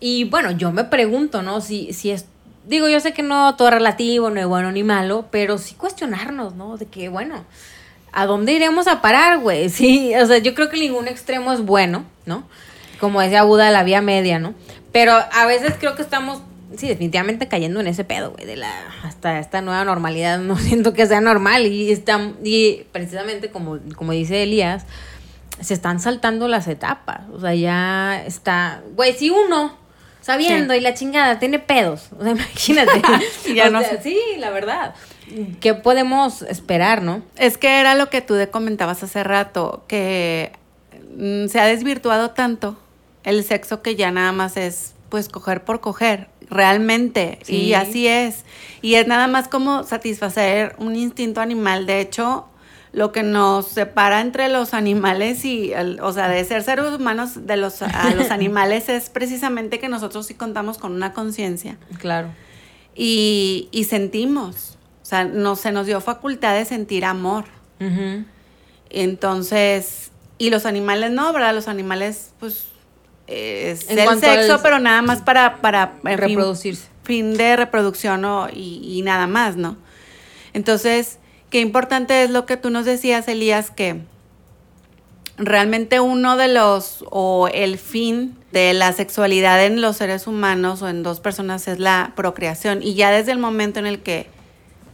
[0.00, 1.60] Y bueno, yo me pregunto, ¿no?
[1.60, 2.26] Si, si es.
[2.66, 5.74] Digo, yo sé que no todo es relativo, no es bueno ni malo, pero sí
[5.74, 6.76] cuestionarnos, ¿no?
[6.76, 7.44] De que, bueno,
[8.12, 9.68] ¿a dónde iremos a parar, güey?
[9.68, 12.44] Sí, o sea, yo creo que ningún extremo es bueno, ¿no?
[13.00, 14.54] Como decía Buda, la vía media, ¿no?
[14.92, 16.42] Pero a veces creo que estamos,
[16.76, 18.70] sí, definitivamente cayendo en ese pedo, güey, de la,
[19.02, 24.12] hasta esta nueva normalidad, no siento que sea normal y, está, y precisamente como, como
[24.12, 24.84] dice Elías,
[25.60, 27.22] se están saltando las etapas.
[27.32, 28.82] O sea, ya está.
[28.94, 29.76] Güey, si uno
[30.20, 30.80] sabiendo Sí.
[30.80, 32.08] y la chingada tiene pedos.
[32.18, 33.02] O sea, imagínate.
[33.54, 34.02] Ya O no sea.
[34.02, 34.94] Sí, la verdad.
[35.60, 37.22] ¿Qué podemos esperar, no?
[37.36, 40.52] Es que era lo que tú de comentabas hace rato, que
[41.16, 42.76] mm, se ha desvirtuado tanto
[43.24, 47.38] el sexo que ya nada más es pues coger por coger, realmente.
[47.42, 47.56] Sí.
[47.56, 48.44] Y así es.
[48.80, 51.84] Y es nada más como satisfacer un instinto animal.
[51.86, 52.46] De hecho,
[52.92, 57.46] lo que nos separa entre los animales y, el- o sea, de ser seres humanos
[57.46, 62.28] de los, a los animales es precisamente que nosotros sí contamos con una conciencia Claro.
[62.94, 64.78] y, y sentimos.
[65.02, 67.44] O sea, no, se nos dio facultad de sentir amor.
[68.90, 71.54] Entonces, y los animales no, ¿verdad?
[71.54, 72.66] Los animales, pues,
[73.26, 76.88] es En el al- sexo, pero nada más para, para fin, Reproducirse.
[77.04, 79.76] fin de reproducción y, y nada más, ¿no?
[80.52, 81.18] Entonces,
[81.50, 84.00] qué importante es lo que tú nos decías, Elías, que
[85.38, 90.88] realmente uno de los, o el fin de la sexualidad en los seres humanos o
[90.88, 92.82] en dos personas es la procreación.
[92.82, 94.28] Y ya desde el momento en el que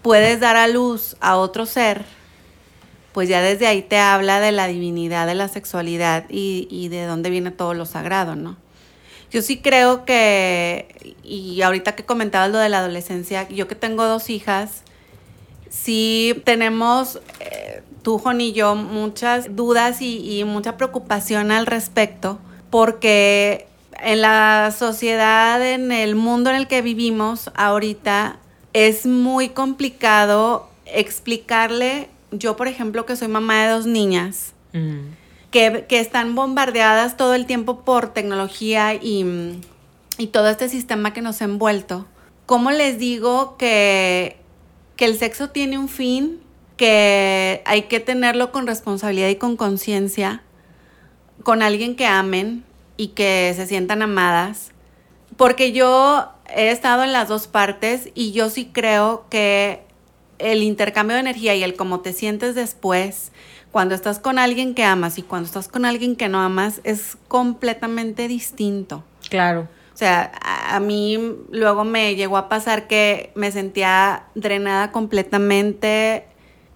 [0.03, 2.05] puedes dar a luz a otro ser,
[3.19, 7.31] pues ya desde ahí te habla de la divinidad de la sexualidad y, de dónde
[7.31, 8.57] viene todo lo sagrado, ¿no?
[9.33, 14.05] Yo sí creo que, y ahorita que comentabas lo de la adolescencia, yo que tengo
[14.05, 14.85] dos hijas,
[15.69, 22.39] sí tenemos, eh, tú, Juan y yo, muchas dudas y mucha preocupación al respecto,
[22.71, 23.67] porque
[24.01, 28.37] en la sociedad, en el mundo en el que vivimos ahorita,
[28.75, 35.15] es muy complicado explicarle, yo por ejemplo que soy mamá de dos niñas, Mm.
[35.51, 39.59] que, que están bombardeadas todo el tiempo por tecnología y,
[40.19, 42.07] y todo este sistema que nos ha envuelto,
[42.45, 44.37] ¿cómo les digo que,
[44.97, 46.41] que el sexo tiene un fin,
[46.77, 50.43] que hay que tenerlo con responsabilidad y con conciencia,
[51.43, 52.63] con alguien que amen
[52.99, 54.73] y que se sientan amadas?
[55.39, 59.88] Porque yo he estado en las dos partes y yo sí creo que
[60.39, 63.33] el intercambio de energía y el cómo te sientes después,
[63.73, 67.17] cuando estás con alguien que amas y cuando estás con alguien que no amas, es
[67.29, 69.05] completamente distinto.
[69.29, 69.69] Claro.
[69.93, 71.19] O sea, a, a mí
[71.51, 76.25] luego me llegó a pasar que me sentía drenada completamente.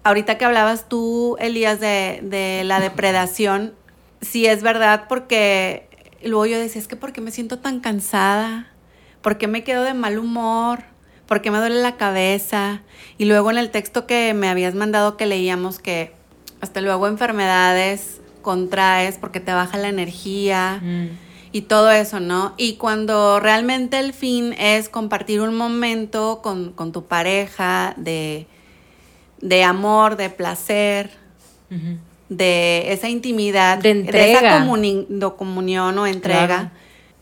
[0.03, 3.73] Ahorita que hablabas tú, Elías, de, de la depredación,
[4.21, 5.87] sí es verdad porque
[6.23, 8.67] luego yo decía, es que ¿por qué me siento tan cansada?
[9.21, 10.83] ¿Por qué me quedo de mal humor?
[11.33, 12.81] ¿Por qué me duele la cabeza?
[13.17, 16.11] Y luego en el texto que me habías mandado que leíamos que
[16.61, 21.07] hasta luego enfermedades contraes porque te baja la energía Mm.
[21.51, 22.53] y todo eso, ¿no?
[22.57, 28.45] Y cuando realmente el fin es compartir un momento con, con tu pareja de,
[29.41, 31.09] de amor, de placer,
[32.29, 34.37] de esa intimidad, De entrega.
[34.39, 36.71] esa comuni- comunión o entrega, Claro.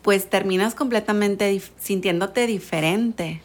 [0.02, 3.42] pues terminas completamente dif- sintiéndote diferente.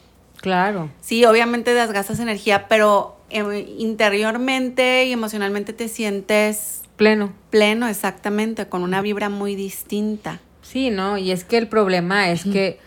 [0.46, 0.90] Claro.
[1.00, 7.32] Sí, obviamente desgastas energía, pero eh, interiormente y emocionalmente te sientes Pleno.
[7.50, 10.38] pleno, exactamente, con una vibra muy distinta.
[10.62, 11.18] Sí, ¿no?
[11.18, 12.78] Y es que el problema es que,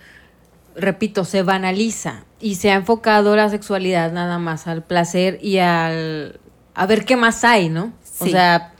[0.75, 6.39] repito, se banaliza y se ha enfocado la sexualidad nada más al placer y al
[6.75, 7.91] a ver qué más hay, ¿no?
[8.21, 8.31] O Sí.
[8.31, 8.71] sea,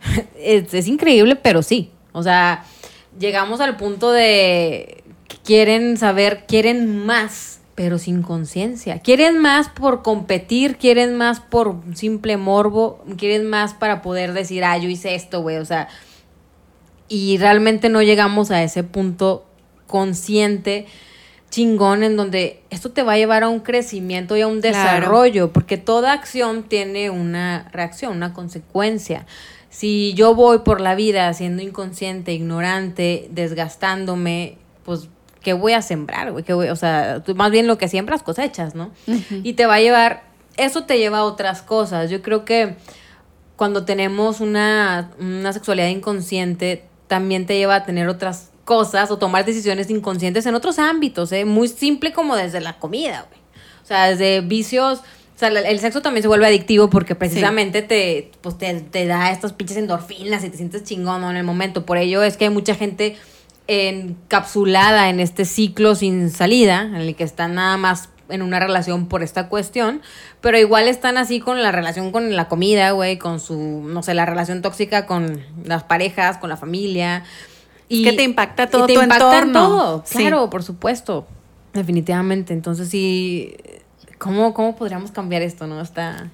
[0.40, 1.90] es, es increíble, pero sí.
[2.12, 2.64] O sea,
[3.18, 9.00] llegamos al punto de que quieren saber, quieren más, pero sin conciencia.
[9.00, 14.78] Quieren más por competir, quieren más por simple morbo, quieren más para poder decir, ah,
[14.78, 15.56] yo hice esto, güey.
[15.56, 15.88] O sea,
[17.08, 19.44] y realmente no llegamos a ese punto
[19.86, 20.86] consciente
[21.50, 24.76] chingón en donde esto te va a llevar a un crecimiento y a un Claro.
[24.76, 29.24] desarrollo, porque toda acción tiene una reacción, una consecuencia.
[29.70, 35.08] Si yo voy por la vida siendo inconsciente, ignorante, desgastándome, pues
[35.44, 36.42] ¿qué voy a sembrar, güey?
[36.42, 38.90] ¿Qué voy- o sea, tú más bien lo que siembras cosechas, ¿no?
[39.44, 40.24] Y te va a llevar,
[40.56, 42.10] eso te lleva a otras cosas.
[42.10, 42.74] Yo creo que
[43.54, 49.44] cuando tenemos una, una sexualidad inconsciente, también te lleva a tener otras cosas o tomar
[49.44, 51.44] decisiones inconscientes en otros ámbitos, ¿eh?
[51.44, 53.40] Muy simple como desde la comida, güey.
[53.82, 55.00] O sea, desde vicios...
[55.00, 59.32] O sea, el sexo también se vuelve adictivo porque precisamente te, pues te, te da
[59.32, 61.30] estas pinches endorfinas y te sientes chingón ¿no?
[61.30, 61.84] en el momento.
[61.84, 63.16] Por ello es que hay mucha gente
[63.66, 69.06] encapsulada en este ciclo sin salida, en el que están nada más en una relación
[69.06, 70.00] por esta cuestión,
[70.40, 74.14] pero igual están así con la relación con la comida, güey, con su, no sé,
[74.14, 77.24] la relación tóxica con las parejas, con la familia.
[77.88, 79.52] Y que te impacta y todo te tu impacta entorno.
[79.52, 80.18] todo, Sí.
[80.18, 81.26] claro, por supuesto,
[81.74, 82.54] definitivamente.
[82.54, 83.54] Entonces sí,
[84.18, 85.80] ¿cómo, cómo podríamos cambiar esto, no?
[85.80, 86.30] Está...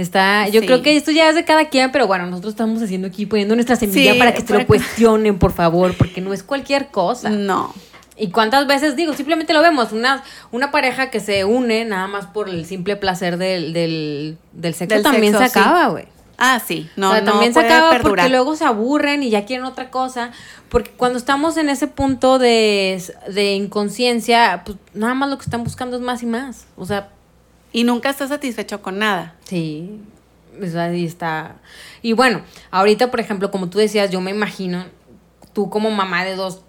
[0.00, 0.66] Está, yo Sí.
[0.66, 3.54] creo que esto ya es de cada quien, pero bueno, nosotros estamos haciendo aquí, poniendo
[3.54, 7.30] nuestra semilla Sí, para que se lo cuestionen, por favor, porque no es cualquier cosa.
[7.30, 7.72] No.
[8.16, 9.14] ¿Y cuántas veces digo?
[9.14, 13.38] Simplemente lo vemos, una, una pareja que se une nada más por el simple placer
[13.38, 16.04] del, del, del sexo Del también sexo, se acaba, güey.
[16.36, 16.88] Ah, sí.
[16.96, 18.16] No, o sea, no también se acaba perdurar.
[18.16, 20.32] porque luego se aburren y ya quieren otra cosa.
[20.70, 25.64] Porque cuando estamos en ese punto de, de inconsciencia, pues nada más lo que están
[25.64, 26.66] buscando es más y más.
[26.76, 27.08] O sea,
[27.72, 29.34] Y nunca estás satisfecho con nada.
[29.50, 30.00] Sí,
[30.62, 31.56] o sea, ahí está.
[32.02, 34.84] Y bueno, ahorita, por ejemplo, como tú decías, yo me imagino,
[35.52, 36.62] tú como mamá de dos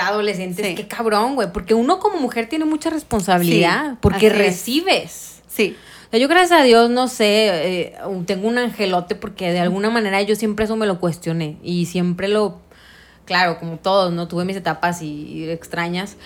[0.00, 0.74] adolescentes, Sí.
[0.74, 4.38] qué cabrón, güey, porque uno como mujer tiene mucha responsabilidad, Sí, porque es.
[4.38, 5.42] recibes.
[5.48, 5.76] Sí.
[6.06, 7.48] O sea, yo gracias a Dios, no sé,
[7.82, 7.94] eh,
[8.26, 12.28] tengo un angelote porque de alguna manera yo siempre eso me lo cuestioné y siempre
[12.28, 12.60] lo,
[13.24, 14.28] claro, como todos, ¿no?
[14.28, 16.16] Tuve mis etapas y, y extrañas,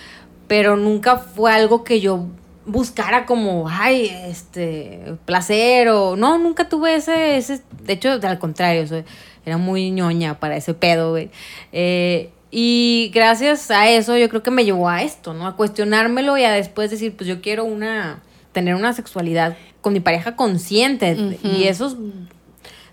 [0.48, 2.26] pero nunca fue algo que yo
[2.66, 8.86] buscara como, ay, este, placer o, no, nunca tuve ese, ese, de hecho, al contrario,
[8.86, 9.04] soy-
[9.44, 11.30] era muy ñoña para ese pedo, güey.
[11.72, 15.46] Eh, y gracias a eso yo creo que me llevó a esto, ¿no?
[15.46, 20.00] A cuestionármelo y a después decir, pues yo quiero una, tener una sexualidad con mi
[20.00, 21.38] pareja consciente.
[21.44, 21.96] Y eso es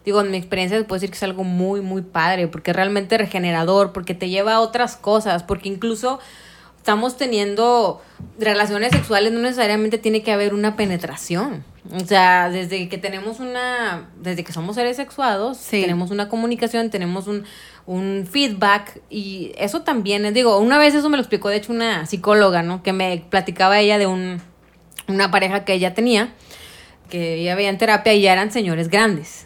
[0.05, 3.17] digo, en mi experiencia puedo decir que es algo muy, muy padre, porque es realmente
[3.17, 6.19] regenerador, porque te lleva a otras cosas, porque incluso
[6.83, 8.01] estamos teniendo
[8.37, 11.63] relaciones sexuales, no necesariamente tiene que haber una penetración.
[11.93, 17.27] O sea, desde que tenemos una, desde que somos seres sexuados, tenemos una comunicación, tenemos
[17.27, 17.45] un,
[17.85, 22.05] un feedback y eso también, digo, una vez eso me lo explicó de hecho una
[22.05, 22.83] psicóloga, ¿no?
[22.83, 24.41] Que me platicaba ella de un,
[25.07, 26.33] una pareja que ella tenía,
[27.09, 29.45] que ella veía en terapia y ya eran señores grandes.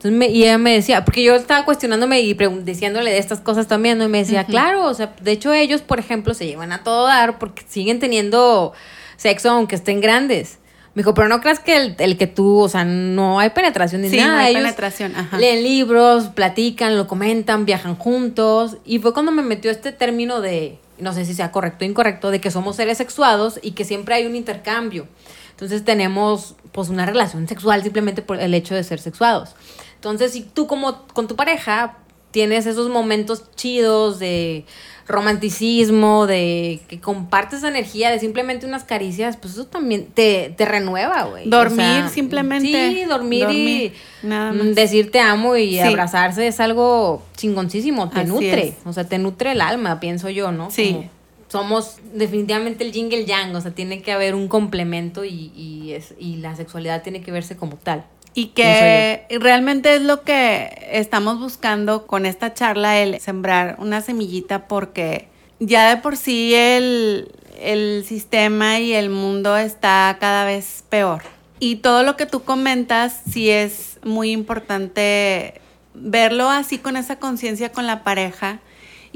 [0.00, 3.98] Entonces y ella me decía, porque yo estaba cuestionándome y diciéndole de estas cosas también,
[3.98, 4.04] ¿no?
[4.04, 7.06] y me decía, claro, o sea, de hecho ellos, por ejemplo, se llevan a todo
[7.06, 8.72] dar porque siguen teniendo
[9.16, 10.58] sexo aunque estén grandes.
[10.94, 14.02] Me dijo, pero no creas que el, el que tú, o sea, no hay penetración
[14.02, 14.34] ni nada.
[14.34, 15.36] No hay penetración, ajá.
[15.36, 18.78] Leen libros, platican, lo comentan, viajan juntos.
[18.84, 22.30] Y fue cuando me metió este término de, no sé si sea correcto o incorrecto,
[22.30, 25.08] de que somos seres sexuados y que siempre hay un intercambio.
[25.50, 29.56] Entonces tenemos pues una relación sexual simplemente por el hecho de ser sexuados.
[29.98, 31.98] Entonces, si tú como con tu pareja
[32.30, 34.64] tienes esos momentos chidos de
[35.08, 41.48] romanticismo, de que compartes energía, de simplemente unas caricias, pues eso también te, renueva, güey.
[41.48, 42.68] Dormir simplemente.
[42.68, 48.92] Sí, dormir, y nada decir te amo y abrazarse es algo chingoncísimo, te nutre, o
[48.92, 50.70] sea, te nutre el alma, pienso yo, ¿no?
[50.70, 51.08] Sí.
[51.48, 56.14] somos definitivamente el jingle yang, o sea, tiene que haber un complemento y, y, es,
[56.18, 58.04] y la sexualidad tiene que verse como tal.
[58.38, 64.68] Y que realmente es lo que estamos buscando con esta charla, el sembrar una semillita
[64.68, 65.26] porque
[65.58, 71.22] ya de por sí el, el sistema y el mundo está cada vez peor.
[71.58, 75.60] Y todo lo que tú comentas sí es muy importante
[75.94, 78.60] verlo así con esa conciencia con la pareja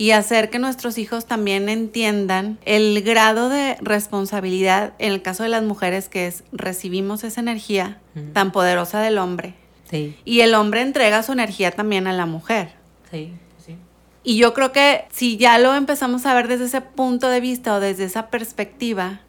[0.02, 5.48] y hacer que nuestros hijos también entiendan el grado de responsabilidad, en el caso de
[5.48, 8.00] las mujeres, que es recibimos esa energía
[8.32, 9.54] tan poderosa del hombre.
[9.88, 10.16] Sí.
[10.24, 12.72] Y el hombre entrega su energía también a la mujer.
[13.12, 13.32] Sí,
[13.64, 13.76] sí.
[14.24, 17.72] Y yo creo que si ya lo empezamos a ver desde ese punto de vista
[17.72, 19.20] o desde esa perspectiva,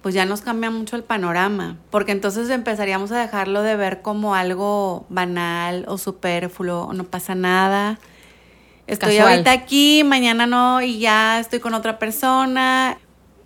[0.00, 4.34] pues ya nos cambia mucho el panorama, porque entonces empezaríamos a dejarlo de ver como
[4.34, 7.98] algo banal o superfluo, o no pasa nada
[8.86, 12.98] estoy ahorita aquí, mañana no y ya estoy con otra persona,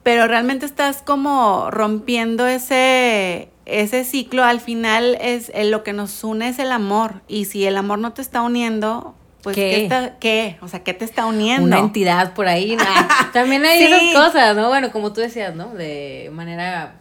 [0.02, 6.48] pero realmente estás como rompiendo ese ese ciclo al final es lo que nos une
[6.48, 10.66] es el amor y si el amor no te está uniendo pues ¿qué, ¿qué, O
[10.66, 11.64] sea, ¿qué te está uniendo?
[11.64, 12.76] Una entidad por ahí.
[13.32, 14.66] También hay esas cosas, ¿no?
[14.66, 15.72] Bueno, como tú decías, ¿no?
[15.72, 17.00] De manera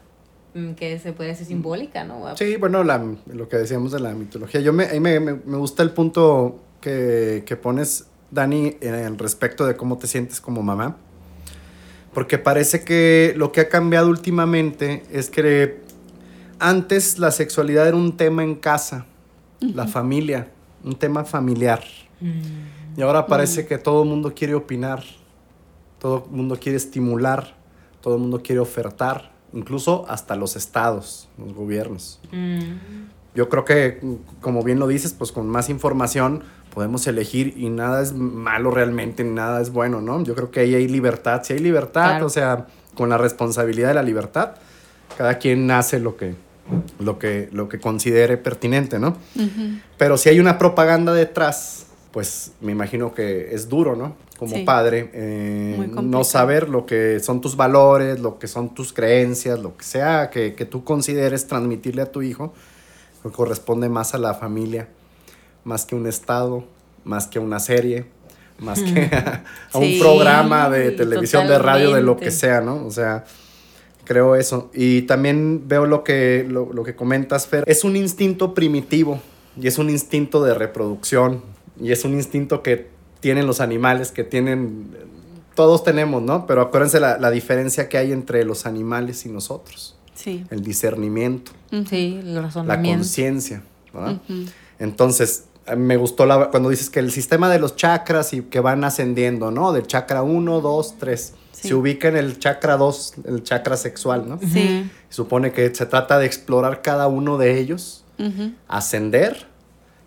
[0.53, 2.37] mm, que se puede hacer simbólica, ¿no?
[2.37, 4.61] Sí, bueno, lo que decíamos de la mitología.
[4.61, 9.97] Yo me, me, me gusta el punto que, que pones Dani, en respecto de cómo
[9.97, 10.97] te sientes como mamá.
[12.13, 15.81] Porque parece que lo que ha cambiado últimamente es que
[16.59, 19.05] antes la sexualidad era un tema en casa,
[19.59, 20.49] la familia,
[20.83, 21.83] un tema familiar.
[22.19, 22.99] Mm.
[22.99, 23.67] Y ahora parece mm.
[23.67, 25.03] que todo el mundo quiere opinar,
[25.99, 27.55] todo el mundo quiere estimular,
[28.01, 32.19] todo el mundo quiere ofertar, incluso hasta los estados, los gobiernos.
[32.31, 32.59] Mm.
[33.33, 33.99] Yo creo que,
[34.39, 36.43] como bien lo dices, pues con más información
[36.75, 40.21] podemos elegir y nada es malo realmente, nada es bueno, ¿no?
[40.23, 43.93] Yo creo que ahí hay libertad, si hay libertad, o sea, con la responsabilidad de
[43.93, 44.55] la libertad,
[45.17, 46.35] cada quien hace lo que,
[46.99, 49.15] lo que, lo que considere pertinente, ¿no?
[49.97, 54.17] Pero si hay una propaganda detrás, pues me imagino que es duro, ¿no?
[54.38, 59.59] Como padre, eh, no saber lo que son tus valores, lo que son tus creencias,
[59.59, 62.53] lo que sea que, que tú consideres transmitirle a tu hijo,
[63.31, 64.89] corresponde más a la familia
[65.65, 66.63] más que un estado,
[67.04, 68.06] más que una serie,
[68.60, 69.10] más que
[69.73, 72.86] a, un programa de televisión, de radio, de lo que sea, ¿no?
[72.86, 73.25] O sea,
[74.06, 74.71] creo eso.
[74.73, 77.65] Y también veo lo que, lo, que comentas, Fer.
[77.67, 79.19] Es un instinto primitivo
[79.60, 81.41] y es un instinto de reproducción
[81.82, 82.88] y es un instinto que
[83.19, 84.95] tienen los animales, que tienen,
[85.56, 86.45] todos tenemos, ¿no?
[86.45, 89.97] Pero acuérdense la, la diferencia que hay entre los animales y nosotros.
[90.13, 90.45] Sí.
[90.49, 91.51] El discernimiento.
[91.89, 94.21] Sí, el La conciencia, ¿verdad?
[94.80, 98.84] Entonces, me gustó la, cuando dices que el sistema de los chakras y que van
[98.84, 99.73] ascendiendo, ¿no?
[99.73, 101.34] Del chakra 1, 2, 3.
[101.51, 104.39] Se ubica en el chakra 2, el chakra sexual, ¿no?
[104.39, 104.89] Sí.
[105.10, 108.04] Supone que se trata de explorar cada uno de ellos,
[108.67, 109.47] ascender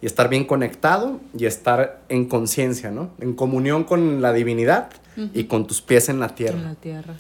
[0.01, 3.11] y estar bien conectado y estar en conciencia, ¿no?
[3.19, 4.91] En comunión con la divinidad
[5.35, 6.59] y con tus pies en la tierra.
[6.59, 7.15] En la tierra.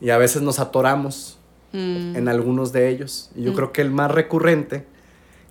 [0.00, 1.38] Y a veces nos atoramos
[1.72, 2.16] mm.
[2.16, 3.30] en algunos de ellos.
[3.36, 3.54] Y yo mm.
[3.54, 4.86] creo que el más recurrente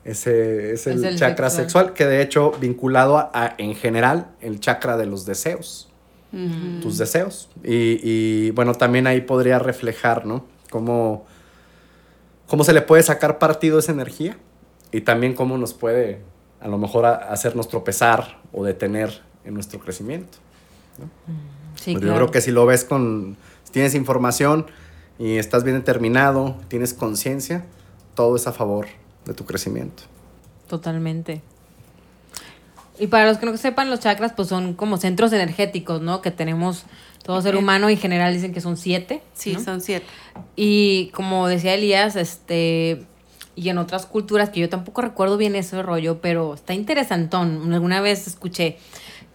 [0.05, 1.93] ese es el, chakra sexual.
[1.93, 5.89] que de hecho vinculado a, en general el chakra de los deseos.
[6.81, 7.47] Tus deseos.
[7.63, 10.45] Y, bueno, también ahí podría reflejar, ¿no?
[10.71, 11.25] Cómo,
[12.47, 14.35] cómo se le puede sacar partido a esa energía
[14.91, 16.21] y también cómo nos puede
[16.59, 20.39] a lo mejor a- hacernos tropezar o detener en nuestro crecimiento.
[21.75, 22.13] Sí, Pero claro.
[22.13, 24.65] Yo creo que si lo ves con, si tienes información
[25.19, 27.65] y estás bien determinado, tienes conciencia,
[28.15, 28.87] todo es a favor
[29.25, 30.03] de tu crecimiento.
[30.67, 31.41] Totalmente.
[32.99, 36.21] Y para los que no sepan, los chakras pues son como centros energéticos, ¿no?
[36.21, 36.85] Que tenemos
[37.23, 39.23] todo ser humano en general dicen que son siete.
[39.33, 39.63] Sí, ¿no?
[39.63, 40.05] son siete.
[40.55, 43.05] Y como decía Elías, este,
[43.55, 47.73] y en otras culturas, que yo tampoco recuerdo bien ese rollo, pero está interesantón.
[47.73, 48.77] Alguna vez escuché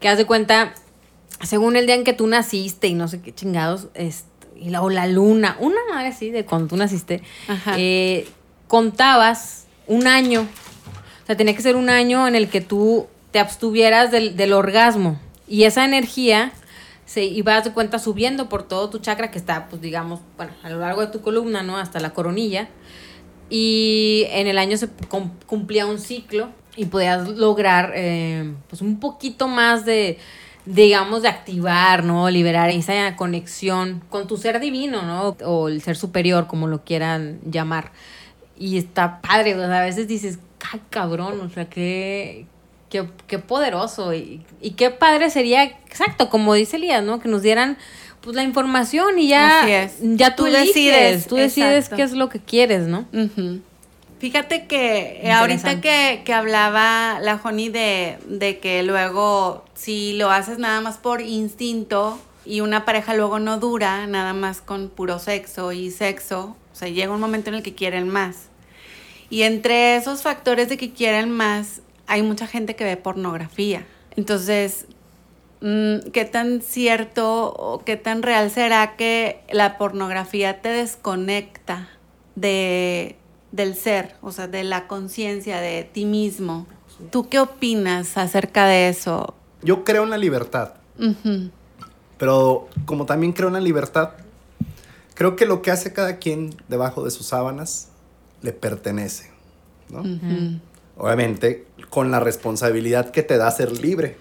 [0.00, 0.74] que haz de cuenta,
[1.42, 4.82] según el día en que tú naciste y no sé qué chingados, este, y la,
[4.82, 7.22] o la luna, una madre así de cuando tú naciste,
[7.76, 8.28] eh,
[8.66, 10.42] contabas un año.
[10.42, 14.52] O sea, tenía que ser un año en el que tú te abstuvieras del, del
[14.52, 15.18] orgasmo.
[15.46, 16.52] Y esa energía
[17.04, 20.70] se iba de cuenta subiendo por todo tu chakra que está, pues digamos, bueno, a
[20.70, 21.78] lo largo de tu columna, ¿no?
[21.78, 22.68] Hasta la coronilla.
[23.50, 29.00] Y en el año se cum- cumplía un ciclo y podías lograr, eh, pues, un
[29.00, 30.18] poquito más de,
[30.66, 32.28] digamos, de activar, ¿no?
[32.28, 35.36] Liberar esa conexión con tu ser divino, ¿no?
[35.46, 37.90] O el ser superior, como lo quieran llamar.
[38.58, 40.38] Y está padre, o sea, a veces dices,
[40.72, 41.40] ¡ay, cabrón!
[41.40, 42.46] O sea, qué,
[42.90, 44.12] qué, qué poderoso.
[44.14, 47.20] Y, y qué padre sería, exacto, como dice Elías, ¿no?
[47.20, 47.78] Que nos dieran
[48.20, 51.96] pues la información y ya, ya tú, Tú decides, decides, tú decides exacto.
[51.96, 53.06] qué es lo que quieres, ¿no?
[54.18, 60.30] Fíjate que eh, ahorita que, que hablaba la Joni de, de que luego si lo
[60.30, 65.20] haces nada más por instinto y una pareja luego no dura, nada más con puro
[65.20, 68.48] sexo y sexo, sea, llega un momento en el que quieren más.
[69.30, 73.86] Y entre esos factores de que quieren más, hay mucha gente que ve pornografía.
[74.16, 74.86] Entonces,
[75.60, 81.88] mm, ¿qué tan cierto o qué tan real será que la pornografía te desconecta
[82.34, 83.16] de,
[83.52, 86.66] del ser, o sea, de la conciencia de ti mismo?
[87.10, 89.34] ¿Tú qué opinas acerca de eso?
[89.62, 90.74] Yo creo en la libertad,
[92.16, 94.10] pero como también creo en la libertad,
[95.18, 97.88] creo que lo que hace cada quien debajo de sus sábanas
[98.40, 99.30] le pertenece,
[99.90, 100.00] ¿no?
[100.02, 100.60] ujú.
[100.96, 104.16] Obviamente, con la responsabilidad que te da ser libre.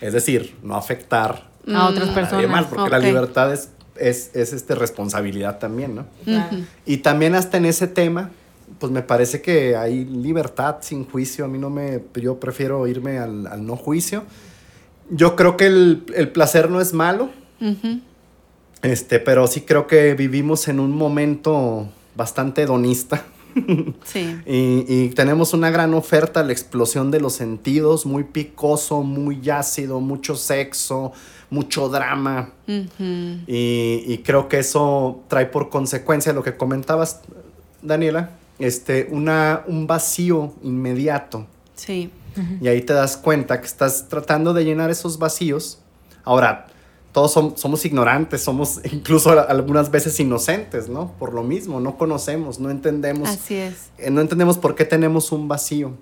[0.00, 2.48] Es decir, no afectar A otras personas.
[2.48, 3.04] más, porque la ok.
[3.04, 6.06] libertad es, es, es este, responsabilidad también, ¿no?
[6.24, 6.58] Claro.
[6.86, 8.30] Y también hasta en ese tema,
[8.78, 11.44] pues me parece que hay libertad sin juicio.
[11.44, 14.22] A mí no me, yo prefiero irme al, al no juicio.
[15.10, 18.00] Yo creo que el, el placer no es malo, Ujú.
[18.82, 23.24] Este, pero sí creo que vivimos en un momento bastante hedonista.
[24.04, 24.36] Sí.
[24.46, 30.00] Y, y tenemos una gran oferta, la explosión de los sentidos, muy picoso, muy ácido,
[30.00, 31.12] mucho sexo,
[31.50, 32.52] mucho drama.
[32.66, 37.20] Y, y creo que eso trae por consecuencia lo que comentabas,
[37.82, 41.46] Daniela, este, una, un vacío inmediato.
[41.74, 42.10] Sí.
[42.60, 45.80] Y ahí te das cuenta que estás tratando de llenar esos vacíos.
[46.24, 46.68] Ahora,
[47.12, 51.12] todos som- somos ignorantes, somos incluso algunas veces inocentes, ¿no?
[51.18, 53.28] Por lo mismo, no conocemos, no entendemos.
[53.28, 53.90] Así es.
[53.98, 55.92] eh, no entendemos por qué tenemos un vacío.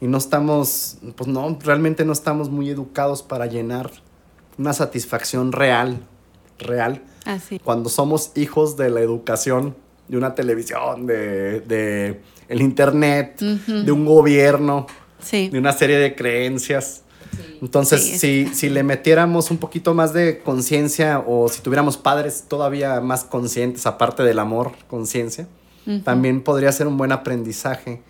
[0.00, 3.90] Y no estamos, pues no, realmente no estamos muy educados para llenar
[4.58, 6.00] una satisfacción real,
[6.58, 7.02] real.
[7.24, 7.58] Así.
[7.58, 9.74] Cuando somos hijos de la educación,
[10.08, 14.86] de una televisión, de, de el internet, de un gobierno,
[15.20, 15.48] Sí.
[15.48, 17.03] de una serie de creencias.
[17.60, 22.44] Entonces, Sí, si, si le metiéramos un poquito más de conciencia o si tuviéramos padres
[22.48, 25.48] todavía más conscientes, aparte del amor, conciencia,
[26.02, 28.02] también podría ser un buen aprendizaje.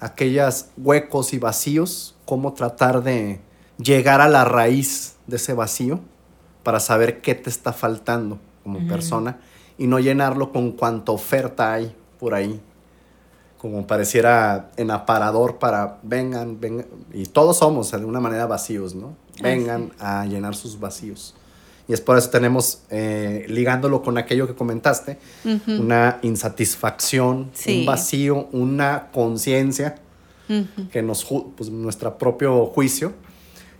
[0.00, 3.40] Aquellos huecos y vacíos, cómo tratar de
[3.78, 6.00] llegar a la raíz de ese vacío
[6.62, 9.40] para saber qué te está faltando como persona
[9.78, 12.60] y no llenarlo con cuanta oferta hay por ahí.
[13.58, 16.86] Como pareciera en aparador para vengan, vengan.
[17.12, 19.16] Y todos somos de alguna manera vacíos, ¿no?
[19.42, 21.34] Vengan a llenar sus vacíos.
[21.88, 25.80] Y es por eso tenemos, eh, ligándolo con aquello que comentaste, Ujú.
[25.80, 27.80] una insatisfacción, Sí.
[27.80, 29.96] un vacío, una conciencia
[30.48, 30.88] Ujú.
[30.90, 31.24] que nos
[31.56, 33.12] pues, nuestro propio juicio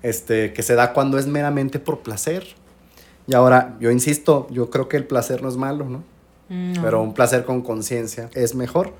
[0.02, 2.46] este que se da cuando es meramente por placer
[3.26, 6.04] y ahora yo insisto yo creo que el placer no es malo no,
[6.48, 6.82] No.
[6.82, 8.92] pero un placer con conciencia es mejor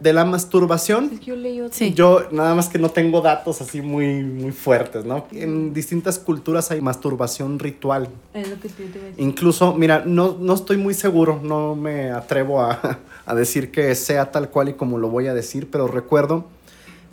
[0.00, 1.76] de la masturbación Yo leí otro.
[1.76, 1.92] Sí.
[1.94, 6.70] yo nada más que no tengo datos así muy muy fuertes no en distintas culturas
[6.70, 9.14] hay masturbación ritual Es lo que yo te iba a decir.
[9.24, 14.30] Incluso, mira, no, no estoy muy seguro, no me atrevo a, a decir que sea
[14.30, 16.46] tal cual y como lo voy a decir, pero recuerdo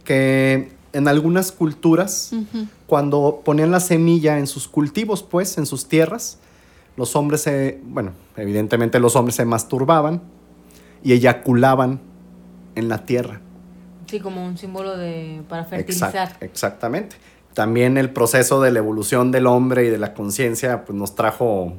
[0.03, 2.31] que en algunas culturas,
[2.87, 6.39] cuando ponían la semilla en sus cultivos, pues, en sus tierras,
[6.95, 10.21] los hombres se, bueno, evidentemente los hombres se masturbaban
[11.03, 11.99] y eyaculaban
[12.77, 13.41] en la tierra
[14.09, 16.13] Sí, como un símbolo de para fertilizar.
[16.13, 17.17] Exact- exactamente.
[17.53, 21.73] También el proceso de la evolución del hombre y de la conciencia pues nos trajo...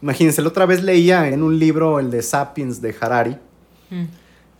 [0.00, 3.36] Imagínense, la otra vez leía en un libro, el de Sapiens de Harari,
[3.90, 4.04] Mm.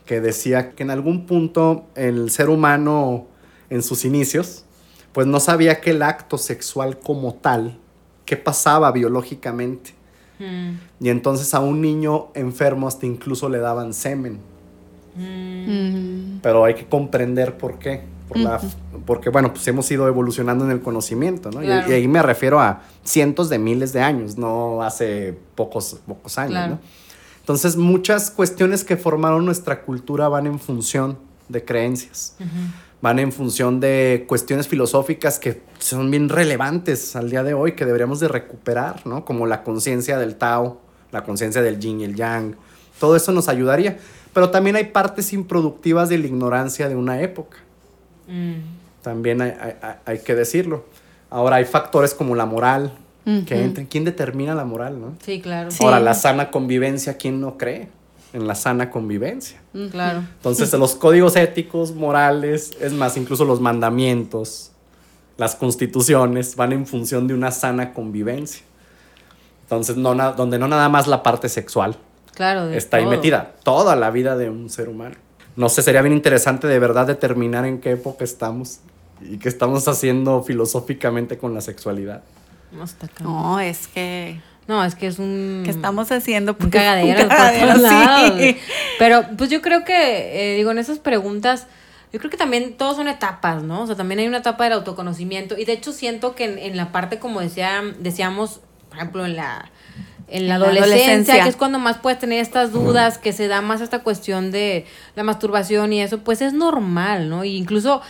[0.05, 3.27] que decía que en algún punto el ser humano
[3.71, 4.65] en sus inicios,
[5.13, 7.79] pues no sabía que el acto sexual como tal,
[8.25, 9.95] qué pasaba biológicamente.
[10.41, 11.05] Mm.
[11.05, 14.39] Y entonces a un niño enfermo hasta incluso le daban semen.
[15.17, 16.39] Mm.
[16.43, 18.03] Pero hay que comprender por qué.
[18.29, 18.61] Por la-
[19.07, 21.63] porque, bueno, pues hemos ido evolucionando en el conocimiento, ¿no?
[21.63, 21.89] Y- Claro.
[21.91, 26.51] Y, ahí me refiero a cientos de miles de años, no hace pocos, pocos años,
[26.53, 26.71] Claro.
[26.75, 26.81] ¿no?
[27.41, 32.37] Entonces, muchas cuestiones que formaron nuestra cultura van en función de creencias,
[33.01, 37.85] van en función de cuestiones filosóficas que son bien relevantes al día de hoy, que
[37.85, 39.25] deberíamos de recuperar, ¿no?
[39.25, 40.81] Como la conciencia del Tao,
[41.13, 42.57] la conciencia del yin y el yang,
[42.99, 43.99] todo eso nos ayudaría.
[44.37, 47.57] Pero también hay partes improductivas de la ignorancia de una época
[48.29, 48.57] Mm.
[49.01, 50.85] también hay, hay- hay- que decirlo.
[51.31, 52.93] Ahora hay factores como la moral
[53.47, 53.87] que entran.
[53.87, 55.15] ¿Quién determina la moral, no?
[55.25, 55.71] Sí, claro.
[55.71, 55.83] Sí.
[55.83, 57.89] Ahora la sana convivencia, ¿quién no cree
[58.35, 59.59] en la sana convivencia?
[59.91, 60.19] Claro.
[60.19, 64.71] Entonces los códigos éticos, morales, es más, incluso los mandamientos,
[65.39, 68.63] las constituciones van en función de una sana convivencia.
[69.63, 71.97] Entonces, no, donde no nada más la parte sexual
[72.37, 72.67] Claro.
[72.67, 73.13] de está ahí todo.
[73.13, 75.17] metida, toda la vida de un ser humano.
[75.57, 78.81] No sé, sería bien interesante de verdad determinar en qué época estamos
[79.23, 82.23] y qué estamos haciendo filosóficamente con la sexualidad.
[82.73, 83.33] No, está cabrón.
[83.35, 84.41] No, es que.
[84.69, 85.63] No, es que es un...
[85.65, 86.57] ¿Qué estamos haciendo?
[86.59, 88.33] Un cagadero, un por cagadero, todos lados.
[88.37, 88.59] sí.
[88.99, 91.69] Pero pues yo creo que, eh, digo, en esas preguntas,
[92.13, 93.83] yo creo que también todos son etapas, ¿no?
[93.83, 95.57] O sea, también hay una etapa del autoconocimiento.
[95.57, 99.37] Y de hecho siento que en, en la parte, como decía, decíamos, por ejemplo, en
[99.37, 99.71] la,
[100.29, 101.43] en la En la adolescencia, adolescencia.
[101.45, 104.87] que es cuando más puedes tener estas dudas, que se da más esta cuestión de
[105.15, 107.45] la masturbación y eso, pues es normal, ¿no?
[107.45, 108.03] Incluso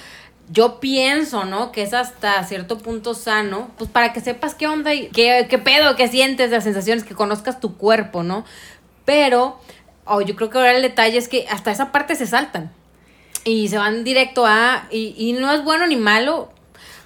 [0.49, 1.73] yo pienso, ¿no?
[1.73, 5.59] Que es hasta cierto punto sano, pues para que sepas qué onda y qué, qué
[5.59, 8.45] pedo, qué sientes, las sensaciones, que conozcas tu cuerpo, ¿no?
[9.05, 9.61] Pero
[10.07, 12.73] oh, yo creo que ahora el detalle es que hasta esa parte se saltan
[13.45, 16.51] y se van directo a, y, y no es bueno ni malo,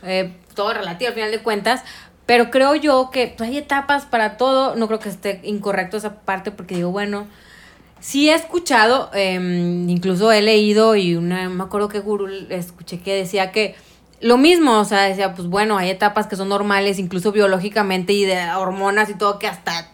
[0.03, 1.83] eh, todo relativo al final de cuentas,
[2.31, 6.21] pero creo yo que pues, hay etapas para todo, no creo que esté incorrecto esa
[6.21, 7.27] parte porque digo, bueno,
[7.99, 13.17] sí he escuchado, em, incluso he leído y una, me acuerdo qué gurú escuché que
[13.17, 13.75] decía que
[14.21, 18.25] lo mismo, o sea, decía, pues bueno, hay etapas que son normales, incluso biológicamente y
[18.25, 19.91] de hormonas y todo, que hasta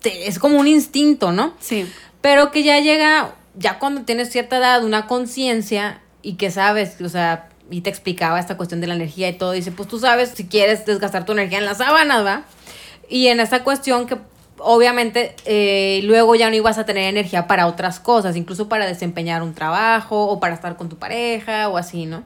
[0.00, 1.52] te- es como un instinto, ¿no?
[1.58, 1.90] Sí.
[2.20, 7.08] Pero que ya llega, ya cuando tienes cierta edad, una conciencia y que sabes, o
[7.08, 10.30] sea, y te explicaba esta cuestión de la energía y todo, dice, pues tú sabes
[10.34, 12.44] si quieres desgastar tu energía en las sábanas, ¿va?
[13.08, 14.18] Y en esta cuestión que
[14.58, 19.42] obviamente eh, luego ya no ibas a tener energía para otras cosas, incluso para desempeñar
[19.42, 22.22] un trabajo o para estar con tu pareja o así, ¿no?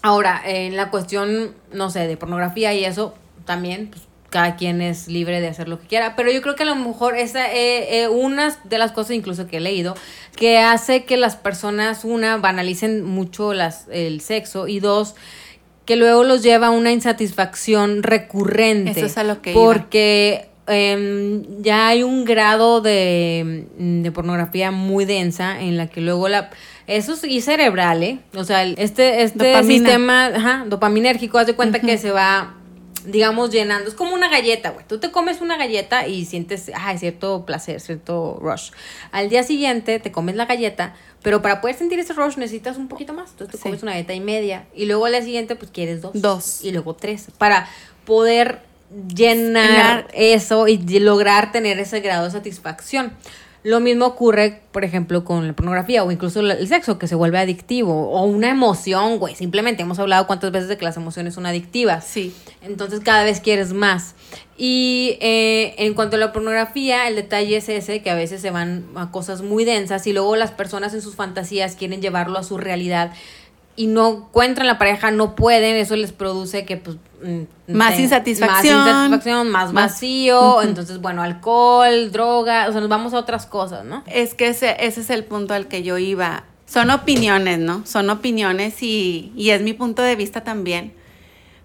[0.00, 3.14] Ahora, en la cuestión, no sé, de pornografía y eso,
[3.44, 6.64] también, pues cada quien es libre de hacer lo que quiera, pero yo creo que
[6.64, 9.94] a lo mejor esa eh, eh, una de las cosas incluso que he leído
[10.36, 15.14] que hace que las personas una banalicen mucho las el sexo y dos
[15.86, 21.62] que luego los lleva a una insatisfacción recurrente Eso es a lo que porque em,
[21.62, 26.50] ya hay un grado de, mm, de pornografía muy densa en la que luego la
[26.88, 28.18] eso es y cerebral, ¿eh?
[28.34, 29.88] O sea, este, este Dopamina.
[29.90, 32.54] sistema ajá, dopaminérgico, haz de cuenta que se va,
[33.06, 33.88] digamos, llenando.
[33.88, 34.86] Es como una galleta, güey.
[34.86, 38.70] Tú te comes una galleta y sientes, ay, cierto placer, cierto rush.
[39.12, 42.88] Al día siguiente te comes la galleta, pero para poder sentir ese rush necesitas un
[42.88, 43.30] poquito más.
[43.30, 43.62] Entonces te Sí.
[43.62, 44.66] comes una galleta y media.
[44.74, 46.12] Y luego al día siguiente, pues quieres dos.
[46.14, 46.64] Dos.
[46.64, 47.28] Y luego tres.
[47.38, 47.68] Para
[48.04, 48.60] poder
[49.14, 50.08] llenar Llenar.
[50.14, 53.12] eso y lograr tener ese grado de satisfacción.
[53.64, 57.38] Lo mismo ocurre, por ejemplo, con la pornografía o incluso el sexo, que se vuelve
[57.38, 58.10] adictivo.
[58.10, 59.34] O una emoción, güey.
[59.34, 62.04] Simplemente hemos hablado cuántas veces de que las emociones son adictivas.
[62.04, 62.34] Sí.
[62.62, 64.14] Entonces cada vez quieres más.
[64.56, 68.50] Y eh, en cuanto a la pornografía, el detalle es ese, que a veces se
[68.50, 72.42] van a cosas muy densas y luego las personas en sus fantasías quieren llevarlo a
[72.42, 73.12] su realidad
[73.78, 76.96] y no encuentran la pareja, no pueden, eso les produce que pues...
[77.22, 78.76] mm, Más insatisfacción.
[78.76, 83.46] Más insatisfacción, más Más- vacío, entonces bueno, alcohol, droga, o sea, nos vamos a otras
[83.46, 84.02] cosas, ¿no?
[84.06, 86.42] Es que ese, ese es el punto al que yo iba.
[86.66, 87.86] Son opiniones, ¿no?
[87.86, 90.92] Son opiniones y, y es mi punto de vista también.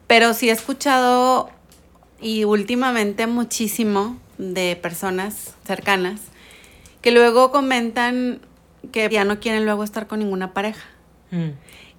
[0.06, 1.50] Pero sí he escuchado
[2.22, 6.22] y últimamente muchísimo de personas cercanas
[7.02, 8.40] que luego comentan
[8.92, 10.86] que ya no quieren luego estar con ninguna pareja.
[11.32, 11.50] Mm.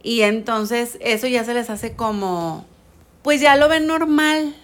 [0.05, 2.67] Y entonces eso ya se les hace como,
[3.23, 4.55] pues ya lo ven normal.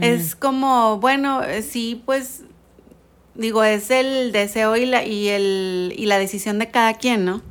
[0.00, 2.44] Es como, bueno, eh, sí, pues
[3.34, 7.42] digo, es el deseo y la, y el, y la decisión de cada quien, ¿no?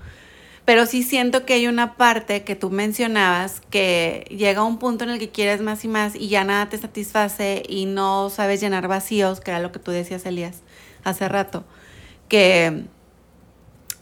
[0.64, 5.04] Pero sí siento que hay una parte que tú mencionabas que llega a un punto
[5.04, 8.62] en el que quieres más y más y ya nada te satisface y no sabes
[8.62, 10.62] llenar vacíos, que era lo que tú decías, Elías,
[11.04, 11.66] hace rato.
[12.30, 12.86] Que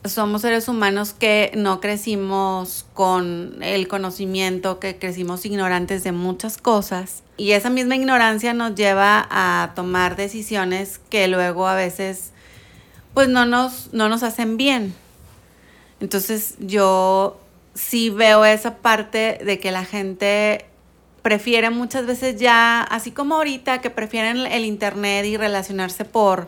[0.05, 7.23] somos seres humanos que no crecimos con el conocimiento, que crecimos ignorantes de muchas cosas.
[7.37, 12.31] Y esa misma ignorancia nos lleva a tomar decisiones que luego a veces
[13.13, 14.93] pues no nos, no nos hacen bien.
[15.99, 17.39] Entonces yo
[17.73, 20.65] sí veo esa parte de que la gente
[21.21, 26.47] prefiere muchas veces ya, así como ahorita que prefieren el internet y relacionarse por,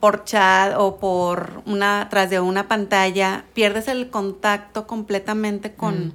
[0.00, 6.12] por chat o por una, tras de una pantalla, pierdes el contacto completamente con, Mm.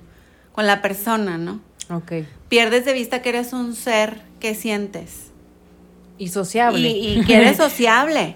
[0.54, 1.60] con la persona, ¿no?
[1.92, 2.12] Ok.
[2.50, 5.28] Pierdes de vista que eres un ser que sientes
[6.18, 6.80] Y sociable.
[6.90, 8.36] y, y que eres sociable.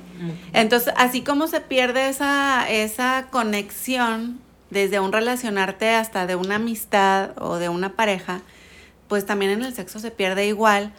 [0.54, 4.40] Entonces, así como se pierde esa, esa conexión
[4.70, 8.42] desde un relacionarte hasta de una amistad o de una pareja,
[9.08, 10.92] pues también en el sexo se pierde igual,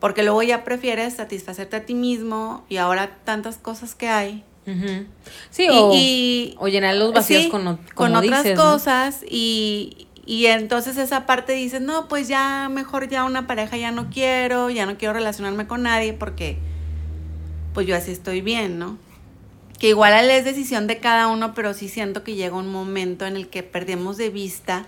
[0.00, 4.44] porque luego ya prefieres satisfacerte a ti mismo y ahora tantas cosas que hay.
[5.50, 8.64] Sí, Y- o, y- o llenar los vacíos Sí, con, con otras dices, ¿no?
[8.64, 13.92] cosas y, y entonces esa parte dices, no, pues ya mejor ya una pareja ya
[13.92, 16.58] no quiero, ya no quiero relacionarme con nadie porque
[17.74, 18.98] pues yo así estoy bien, ¿no?
[19.78, 23.36] Que igual es decisión de cada uno, pero sí siento que llega un momento en
[23.36, 24.86] el que perdemos de vista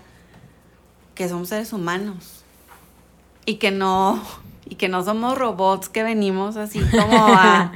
[1.15, 2.43] que somos seres humanos
[3.45, 4.21] y que no
[4.69, 7.71] y que no somos robots que venimos así como a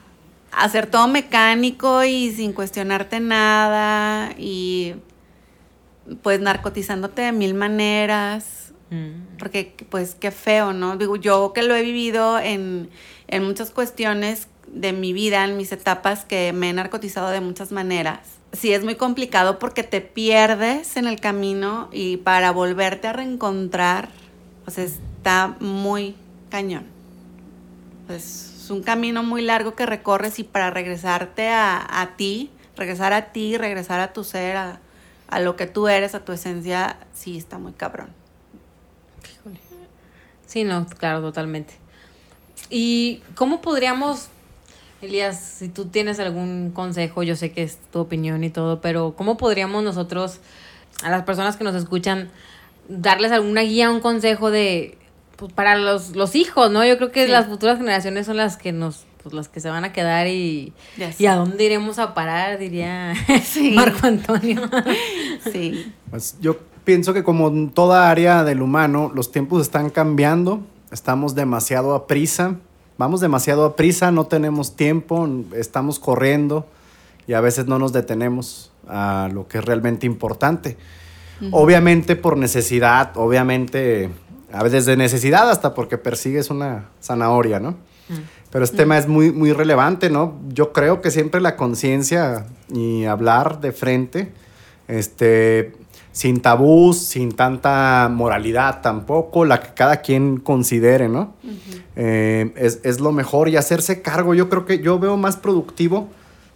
[0.52, 4.94] hacer todo mecánico y sin cuestionarte nada y
[6.22, 8.62] pues narcotizándote de mil maneras,
[8.92, 9.38] Mm.
[9.38, 10.98] porque pues qué feo, ¿no?
[10.98, 12.90] Digo, yo que lo he vivido en,
[13.26, 17.72] en muchas cuestiones de mi vida, en mis etapas, que me he narcotizado de muchas
[17.72, 18.18] maneras.
[18.52, 24.10] Sí, es muy complicado porque te pierdes en el camino y para volverte a reencontrar,
[24.66, 26.14] pues está muy
[26.52, 26.84] cañón.
[28.06, 33.14] Pues es un camino muy largo que recorres y para regresarte a, a ti, regresar
[33.14, 34.78] a ti, regresar a tu ser, a,
[35.28, 38.08] a lo que tú eres, a tu esencia, sí está muy cabrón.
[40.46, 41.72] Sí, no, claro, totalmente.
[42.68, 44.28] ¿Y cómo podríamos,
[45.00, 49.14] Elías, si tú tienes algún consejo, yo sé que es tu opinión y todo, pero
[49.16, 50.40] cómo podríamos nosotros,
[51.02, 52.30] a las personas que nos escuchan,
[52.88, 54.98] darles alguna guía, un consejo de,
[55.42, 56.84] pues, para los, los hijos, ¿no?
[56.84, 57.32] Yo creo que Sí.
[57.32, 60.72] las futuras generaciones son las que nos, pues las que se van a quedar y,
[61.18, 63.12] y a dónde iremos a parar, diría
[63.44, 63.72] Sí.
[63.74, 64.62] Marco Antonio.
[65.52, 65.92] Sí.
[66.10, 70.60] Pues yo pienso que como en toda área del humano, los tiempos están cambiando,
[70.92, 72.54] estamos demasiado a prisa,
[72.98, 76.66] vamos demasiado a prisa, no tenemos tiempo, estamos corriendo
[77.26, 80.76] y a veces no nos detenemos a lo que es realmente importante.
[81.50, 84.10] Obviamente por necesidad, obviamente
[84.52, 87.76] a veces de necesidad hasta porque persigues una zanahoria, ¿no?
[88.50, 90.38] Pero este tema es muy, muy relevante, ¿no?
[90.48, 94.32] Yo creo que siempre la conciencia y hablar de frente,
[94.88, 95.72] este,
[96.12, 101.32] sin tabús, sin tanta moralidad tampoco, la que cada quien considere, ¿no?
[101.96, 104.34] Eh, es, es lo mejor y hacerse cargo.
[104.34, 106.08] Yo creo que yo veo más productivo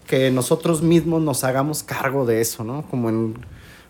[0.06, 2.82] que nosotros mismos nos hagamos cargo de eso, ¿no?
[2.90, 3.38] Como en,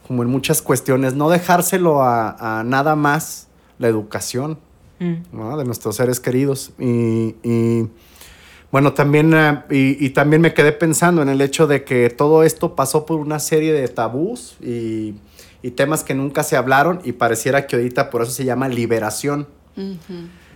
[0.06, 3.45] como en muchas cuestiones, no dejárselo a, a nada más
[3.78, 4.58] la educación.
[4.98, 5.14] Mm.
[5.32, 5.56] ¿no?
[5.56, 6.72] de nuestros seres queridos.
[6.78, 7.88] Y, y,
[8.72, 12.42] bueno, también, eh, y, y también me quedé pensando en el hecho de que todo
[12.42, 15.14] esto pasó por una serie de tabús y,
[15.62, 19.46] y temas que nunca se hablaron y pareciera que ahorita por eso se llama liberación.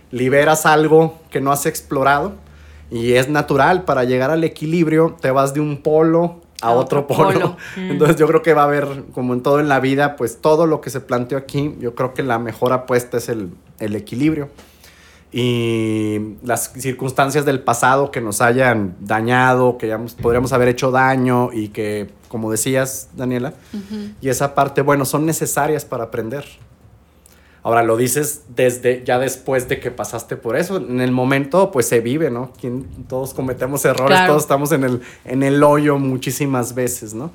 [0.09, 2.33] Liberas algo que no has explorado
[2.89, 7.01] y es natural, para llegar al equilibrio te vas de un polo a, A otro,
[7.01, 7.31] otro polo.
[7.31, 7.57] polo.
[7.75, 10.67] Entonces yo creo que va a haber, como en todo en la vida, pues todo
[10.67, 14.49] lo que se planteó aquí, yo creo que la mejor apuesta es el, el equilibrio.
[15.33, 21.53] Y las circunstancias del pasado que nos hayan dañado, que ya podríamos haber hecho daño
[21.53, 23.53] y que, como decías, Daniela,
[24.19, 26.45] y esa parte, bueno, son necesarias para aprender.
[27.63, 30.77] Ahora lo dices desde ya después de que pasaste por eso.
[30.77, 32.51] En el momento, pues se vive, ¿no?
[33.07, 34.31] Todos cometemos errores, Claro.
[34.31, 37.29] todos estamos en el, en el hoyo muchísimas veces, ¿no?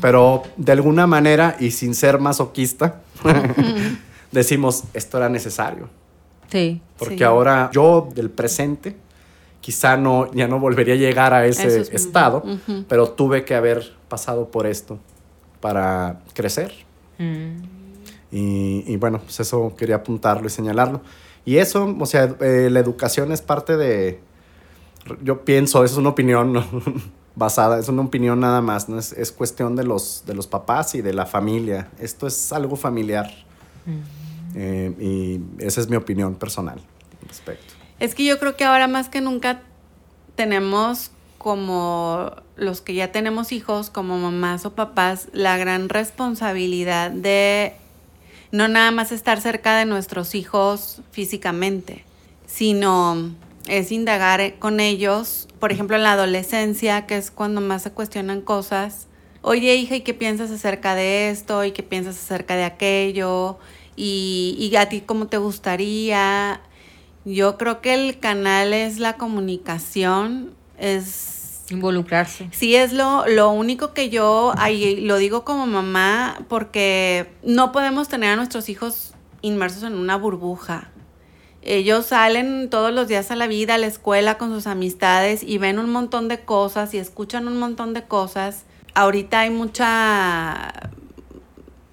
[0.00, 3.02] Pero de alguna manera, y sin ser masoquista,
[4.32, 5.88] decimos, esto era necesario.
[6.50, 6.80] Sí.
[6.98, 7.22] Porque Sí.
[7.24, 8.96] ahora yo del presente,
[9.60, 12.84] quizá no, ya no volvería a llegar a ese es- estado, ujú.
[12.88, 14.98] pero tuve que haber pasado por esto
[15.60, 16.72] para crecer.
[17.18, 17.77] Mm.
[18.30, 21.00] Y, y bueno, pues eso quería apuntarlo y señalarlo.
[21.44, 24.20] Y eso, o sea, eh, la educación es parte de,
[25.22, 26.64] yo pienso, es una opinión ¿no?
[27.34, 28.98] basada, es una opinión nada más, ¿no?
[28.98, 31.88] Es, es, cuestión de los, de los papás y de la familia.
[31.98, 33.30] Esto es algo familiar.
[34.54, 36.80] Eh, y esa es mi opinión personal
[37.22, 37.74] al respecto.
[37.98, 39.62] Es que yo creo que ahora más que nunca
[40.34, 47.74] tenemos como los que ya tenemos hijos, como mamás o papás, la gran responsabilidad de
[48.52, 52.04] no nada más estar cerca de nuestros hijos físicamente,
[52.46, 53.34] sino
[53.66, 58.40] es indagar con ellos, por ejemplo en la adolescencia, que es cuando más se cuestionan
[58.40, 59.06] cosas.
[59.42, 61.64] Oye hija, ¿y qué piensas acerca de esto?
[61.64, 63.58] ¿Y qué piensas acerca de aquello?
[63.96, 66.60] ¿Y, y a ti cómo te gustaría?
[67.24, 71.37] Yo creo que el canal es la comunicación, es...
[71.70, 72.48] Involucrarse.
[72.52, 78.08] Sí, es lo, lo único que yo, ahí lo digo como mamá, porque no podemos
[78.08, 80.90] tener a nuestros hijos inmersos en una burbuja.
[81.62, 85.58] Ellos salen todos los días a la vida, a la escuela con sus amistades y
[85.58, 88.64] ven un montón de cosas y escuchan un montón de cosas.
[88.94, 90.90] Ahorita hay mucha,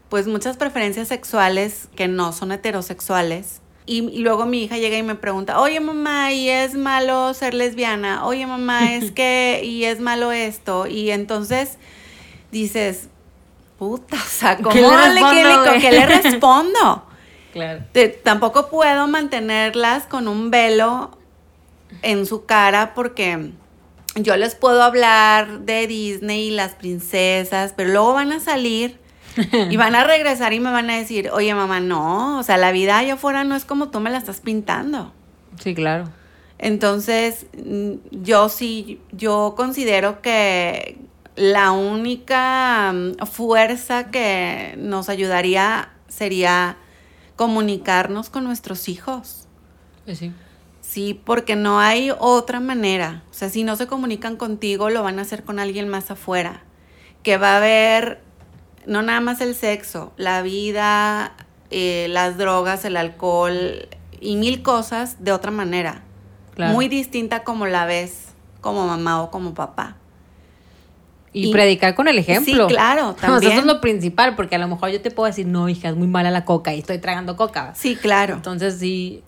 [0.10, 5.16] pues muchas preferencias sexuales que no son heterosexuales y, luego mi hija llega y me
[5.16, 8.26] pregunta, oye mamá, ¿y es malo ser lesbiana?
[8.26, 10.88] Oye mamá, es que, ¿y es malo esto?
[10.88, 11.78] Y entonces
[12.52, 13.10] dices,
[13.78, 17.06] puta, o sea, ¿cómo ¿Qué le, respondo, ¿qué le respondo?
[17.54, 17.84] claro.
[18.24, 21.18] tampoco puedo mantenerlas con un velo
[22.02, 23.52] en su cara porque
[24.16, 29.00] yo les puedo hablar de Disney y las princesas, pero luego van a salir
[29.70, 32.72] y van a regresar y me van a decir, oye mamá, no, o sea, la
[32.72, 35.14] vida allá afuera no es como tú me la estás pintando.
[35.60, 36.10] Sí, claro.
[36.58, 40.98] Entonces, mm, yo sí, yo considero que
[41.36, 46.78] la única mm, fuerza que nos ayudaría sería
[47.36, 49.48] comunicarnos con nuestros hijos.
[50.06, 50.32] Pues sí.
[50.82, 53.24] Sí, porque no hay otra manera.
[53.30, 56.64] O sea, si no se comunican contigo, lo van a hacer con alguien más afuera.
[57.22, 58.22] Que va a haber
[58.88, 61.34] no nada más el sexo, la vida,
[61.72, 63.88] eh, las drogas, el alcohol
[64.20, 66.04] y mil cosas de otra manera.
[66.58, 68.30] Muy distinta como la ves
[68.62, 69.98] como mamá o como papá.
[71.34, 72.70] Y, predicar con el ejemplo.
[72.70, 73.52] Sí, claro, también.
[73.52, 75.96] eso es lo principal, porque a lo mejor yo te puedo decir, no, hija, es
[75.96, 77.74] muy mala la coca y estoy tragando coca.
[77.76, 78.36] Sí, claro.
[78.36, 79.22] Entonces, sí,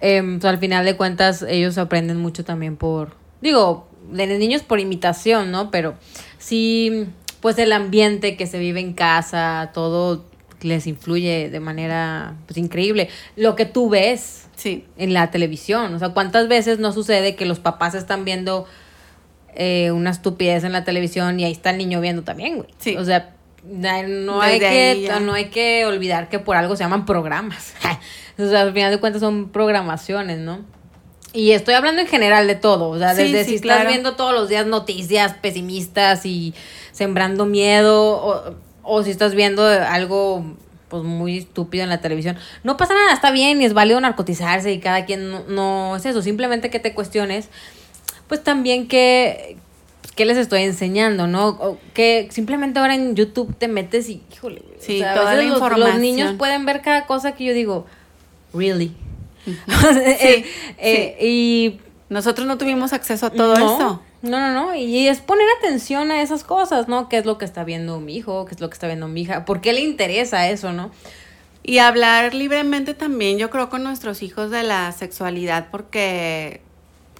[0.00, 5.52] em, al final de cuentas, ellos aprenden mucho también por, digo, de niños por imitación,
[5.52, 5.70] ¿no?
[5.70, 5.94] Pero
[6.38, 7.06] sí,
[7.44, 10.24] pues el ambiente que se vive en casa, todo
[10.62, 13.10] les influye de manera pues, increíble.
[13.36, 14.86] Lo que tú ves sí.
[14.96, 18.64] en la televisión, o sea, ¿cuántas veces no sucede que los papás están viendo
[19.56, 22.70] eh, una estupidez en la televisión y ahí está el niño viendo también, güey?
[22.78, 22.96] Sí.
[22.96, 27.74] O sea, no hay, que, no hay que olvidar que por algo se llaman programas.
[28.38, 30.60] o sea, al final de cuentas son programaciones, ¿no?
[31.34, 34.48] Y estoy hablando en general de todo, o sea, desde si estás viendo todos los
[34.48, 36.54] días noticias pesimistas y
[36.92, 38.54] sembrando miedo,
[38.84, 40.44] o, si estás viendo algo
[40.88, 44.72] pues muy estúpido en la televisión, no pasa nada, está bien y es válido narcotizarse
[44.72, 47.48] y cada quien no, es eso, simplemente que te cuestiones,
[48.28, 49.56] pues también que,
[50.14, 51.78] qué les estoy enseñando, ¿no?
[51.94, 55.90] que simplemente ahora en YouTube te metes y, híjole, sí, toda la información.
[55.90, 57.86] los niños pueden ver cada cosa que yo digo,
[58.52, 58.94] really.
[59.96, 60.44] Eh,
[60.78, 64.02] eh, y nosotros no tuvimos acceso a todo eso.
[64.22, 64.74] No, no, no.
[64.74, 67.08] Y es poner atención a esas cosas, ¿no?
[67.08, 68.46] ¿Qué es lo que está viendo mi hijo?
[68.46, 69.44] ¿Qué es lo que está viendo mi hija?
[69.44, 70.90] ¿Por qué le interesa eso, no?
[71.62, 76.60] Y hablar libremente también, yo creo, con nuestros hijos de la sexualidad, porque,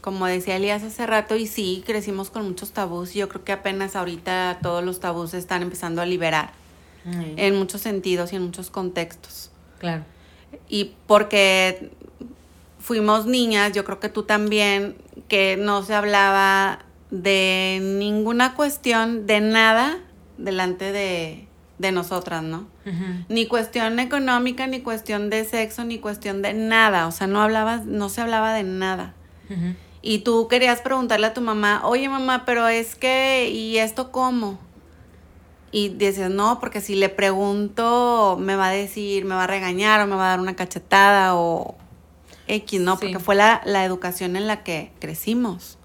[0.00, 3.14] como decía Elías hace rato, y sí, crecimos con muchos tabús.
[3.14, 6.52] Yo creo que apenas ahorita todos los tabús se están empezando a liberar
[7.36, 9.50] en muchos sentidos y en muchos contextos.
[9.78, 10.04] Claro.
[10.68, 11.90] Y porque
[12.84, 14.94] fuimos niñas, yo creo que tú también,
[15.26, 16.80] que no se hablaba
[17.10, 20.00] de ninguna cuestión, de nada,
[20.36, 22.66] delante de, de nosotras, ¿no?
[23.30, 27.06] Ni cuestión económica, ni cuestión de sexo, ni cuestión de nada.
[27.06, 29.14] O sea, no hablabas, no se hablaba de nada.
[30.02, 34.58] Y tú querías preguntarle a tu mamá, oye mamá, pero es que, ¿y esto cómo?
[35.72, 40.02] Y dices, no, porque si le pregunto, me va a decir, me va a regañar
[40.02, 41.76] o me va a dar una cachetada o,
[42.48, 42.98] X, ¿no?
[42.98, 45.78] Porque fue la, educación en la que crecimos.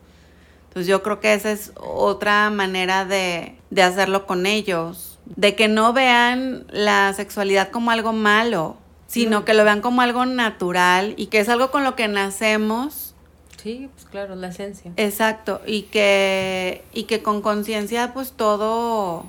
[0.68, 5.94] Entonces yo creo que esa es otra manera de, hacerlo con ellos, de que no
[5.94, 11.40] vean la sexualidad como algo malo, sino que lo vean como algo natural y que
[11.40, 13.16] es algo con lo que nacemos.
[13.58, 14.94] Sí, pues claro, la esencia.
[14.96, 19.26] Exacto, y que, y que con conciencia pues todo,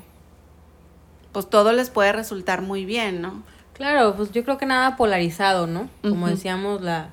[1.31, 3.43] pues todo les puede resultar muy bien, ¿no?
[3.73, 5.89] Claro, pues yo creo que nada polarizado, ¿no?
[6.03, 7.09] Como decíamos, la,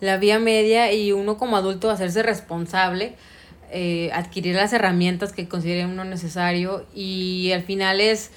[0.00, 3.14] la vía media y uno como adulto hacerse responsable,
[3.70, 8.30] eh, adquirir las herramientas que considere uno necesario y al final es,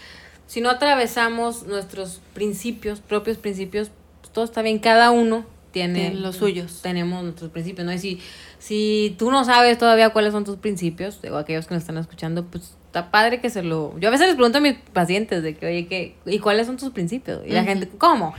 [0.47, 3.91] si no atravesamos nuestros principios, propios principios,
[4.22, 6.82] pues todo está bien, cada uno tiene los suyos.
[6.82, 7.93] Tenemos nuestros principios, ¿no?
[7.93, 8.20] Y si,
[8.59, 12.45] si tú no sabes todavía cuáles son tus principios, o aquellos que nos están escuchando,
[12.45, 13.97] pues está padre que se lo...
[13.99, 16.78] Yo a veces les pregunto a mis pacientes de que, oye, ¿qué, ¿y cuáles son
[16.78, 17.41] tus principios?
[17.45, 18.36] Y la gente, ¿cómo?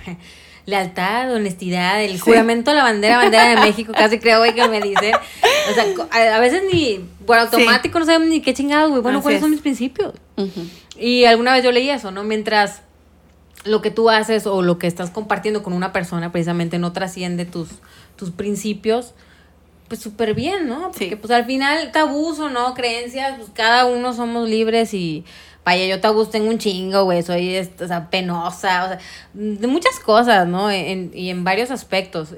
[0.64, 4.80] Lealtad, honestidad, el juramento a la bandera, bandera de México, casi creo, güey, que me
[4.80, 5.14] dicen.
[5.70, 9.02] O sea, a, veces ni por automático no sabemos ni qué chingados, güey.
[9.02, 9.42] Bueno, Así ¿cuáles es.
[9.42, 10.14] son mis principios?
[10.98, 12.22] Y alguna vez yo leí eso, ¿no?
[12.22, 12.82] Mientras
[13.64, 17.44] lo que tú haces o lo que estás compartiendo con una persona precisamente no trasciende
[17.44, 17.68] tus,
[18.16, 19.14] tus principios,
[19.88, 20.90] pues súper bien, ¿no?
[20.90, 21.16] Porque Sí.
[21.16, 25.24] pues al final tabús o no, creencias, pues cada uno somos libres y
[25.64, 28.98] vaya, yo tabús tengo un chingo, güey, soy o sea, penosa, o sea,
[29.34, 30.70] de muchas cosas, ¿no?
[30.70, 32.34] En- y en varios aspectos.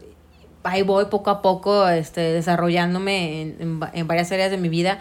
[0.62, 4.98] Ahí voy poco a poco este, desarrollándome en, en en varias áreas de mi vida.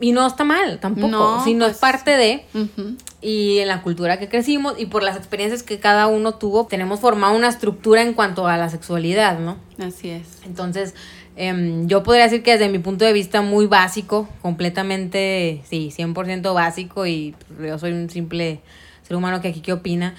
[0.00, 2.96] Y no está mal tampoco, No, sino pues- es parte de Ujú.
[3.20, 6.98] y en la cultura que crecimos y por las experiencias que cada uno tuvo, tenemos
[6.98, 9.58] formado una estructura en cuanto a la sexualidad, ¿no?
[9.78, 10.40] Así es.
[10.44, 10.94] Entonces,
[11.36, 16.54] em, yo podría decir que desde mi punto de vista muy básico, completamente, sí, 100%
[16.54, 18.60] básico y yo soy un simple
[19.02, 20.14] ser humano que aquí qué opina,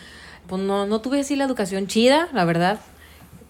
[0.47, 2.79] pues no, no tuve así la educación chida, la verdad.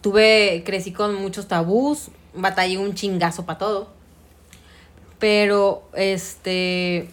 [0.00, 3.88] Tuve, crecí con muchos tabús, batallé un chingazo para todo.
[5.18, 7.08] Pero, este,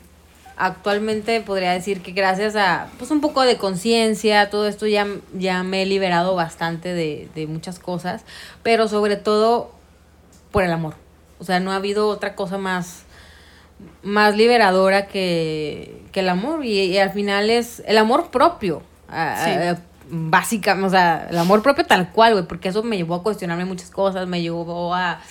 [0.57, 5.63] actualmente podría decir que gracias a, pues un poco de conciencia, todo esto ya, ya
[5.63, 8.23] me he liberado bastante de, de muchas cosas,
[8.61, 9.71] pero sobre todo
[10.51, 10.95] por el amor.
[11.39, 13.03] O sea, no ha habido otra cosa más,
[14.03, 16.65] más liberadora que, que el amor.
[16.65, 18.83] Y, y al final es el amor propio.
[19.09, 19.49] ah, Sí.
[19.51, 19.77] ah,
[20.13, 23.63] básicamente, o sea, el amor propio tal cual, güey, porque eso me llevó a cuestionarme
[23.65, 25.21] muchas cosas, me llevó a,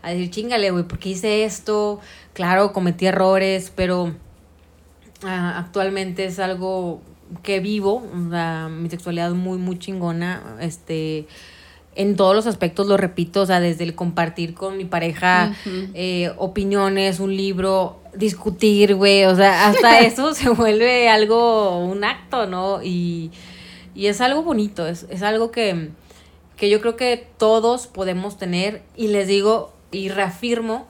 [0.00, 2.00] a decir, chingale, güey, ¿por qué hice esto?
[2.32, 4.14] Claro, cometí errores, pero
[5.22, 7.02] ah, actualmente es algo
[7.42, 11.26] que vivo, o sea, mi sexualidad muy, muy chingona, este,
[11.94, 15.54] en todos los aspectos, lo repito, o sea, desde el compartir con mi pareja
[15.94, 22.46] eh, opiniones, un libro, discutir, güey, o sea, hasta eso se vuelve algo, un acto,
[22.46, 22.82] ¿no?
[22.82, 23.30] Y,
[23.94, 25.90] y es algo bonito, es, es algo que,
[26.56, 28.82] que yo creo que todos podemos tener.
[28.96, 30.86] Y les digo y reafirmo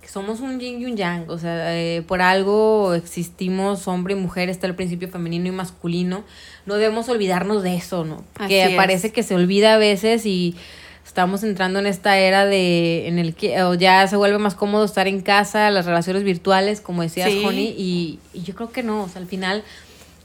[0.00, 4.18] que somos un yin y un yang, o sea, eh, por algo existimos hombre y
[4.18, 6.24] mujer, está el principio femenino y masculino,
[6.66, 8.24] no debemos olvidarnos de eso, ¿no?
[8.36, 8.76] Así que es.
[8.76, 10.56] parece que se olvida a veces y
[11.04, 14.84] estamos entrando en esta era de en el que o ya se vuelve más cómodo
[14.84, 17.44] estar en casa, las relaciones virtuales, como decías, Sí.
[17.44, 19.62] Honey, y, y yo creo que no, o sea, al final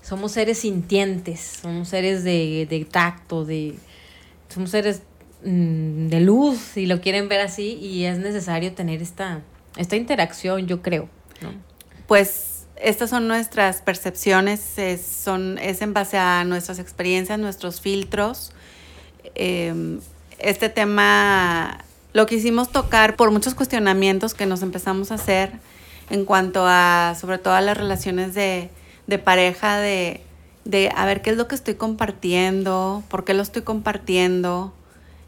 [0.01, 3.75] somos seres sintientes, somos seres de, de tacto, de
[4.47, 5.03] somos seres
[5.43, 9.41] mm, de luz, si lo quieren ver así, y es necesario tener esta,
[9.77, 11.09] esta interacción, yo creo,
[11.41, 11.53] ¿no?
[12.07, 12.48] Pues
[12.79, 18.51] estas son nuestras percepciones, es, son, es en base a nuestras experiencias, nuestros filtros.
[19.35, 19.99] Eh,
[20.39, 25.51] este tema lo quisimos tocar por muchos cuestionamientos que nos empezamos a hacer
[26.09, 28.69] en cuanto a, sobre todo a las relaciones de,
[29.07, 30.21] de pareja, de,
[30.65, 34.73] de a ver qué es lo que estoy compartiendo, por qué lo estoy compartiendo,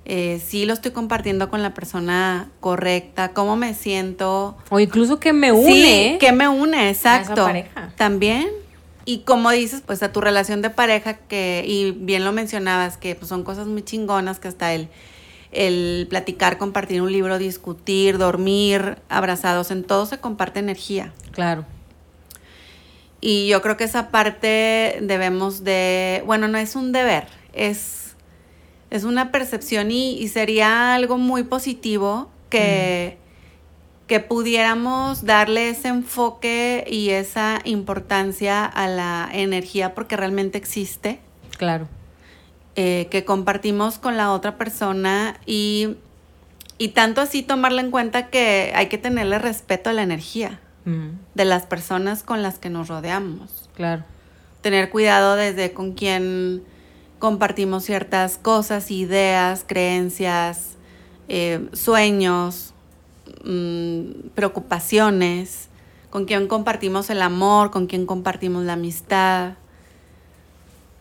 [0.06, 5.32] eh, si lo estoy compartiendo con la persona correcta, cómo me siento, O incluso que
[5.34, 5.72] me une,
[6.14, 7.45] Sí, que me une, exacto.
[7.45, 7.93] pareja.
[7.97, 8.47] También.
[9.06, 13.16] Y como dices, pues a tu relación de pareja, que, y bien lo mencionabas, que
[13.16, 14.89] pues, son cosas muy chingonas, que hasta el,
[15.52, 21.14] el platicar, compartir un libro, discutir, dormir, abrazados, en todo se comparte energía.
[21.32, 21.66] Claro.
[23.22, 28.11] Y yo creo que esa parte debemos de, bueno, no es un deber, es,
[28.92, 33.18] es una percepción y, y sería algo muy positivo que,
[34.08, 41.20] que pudiéramos darle ese enfoque y esa importancia a la energía porque realmente existe,
[41.58, 41.88] Claro.
[42.76, 45.96] eh, que compartimos con la otra persona y,
[46.78, 51.10] y tanto así tomarla en cuenta que hay que tenerle respeto a la energía Mm,
[51.36, 54.04] de las personas con las que nos rodeamos claro.
[54.62, 56.64] tener cuidado desde con quién
[57.22, 60.76] compartimos ciertas cosas, ideas, creencias,
[61.30, 62.74] eh, sueños,
[63.45, 65.69] mm, preocupaciones,
[66.09, 69.53] con quién compartimos el amor, con quién compartimos la amistad,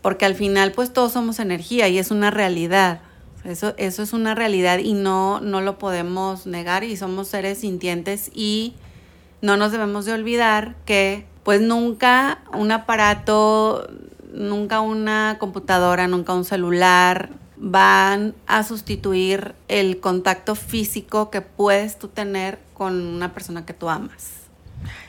[0.02, 3.00] porque al final pues todos somos energía y es una realidad.
[3.44, 8.30] Eso, eso es una realidad y no, no lo podemos negar y somos seres sintientes
[8.34, 8.74] y
[9.40, 13.88] no nos debemos de olvidar que pues nunca un aparato,
[14.32, 22.08] nunca una computadora, nunca un celular van a sustituir el contacto físico que puedes tú
[22.08, 24.32] tener con una persona que tú amas.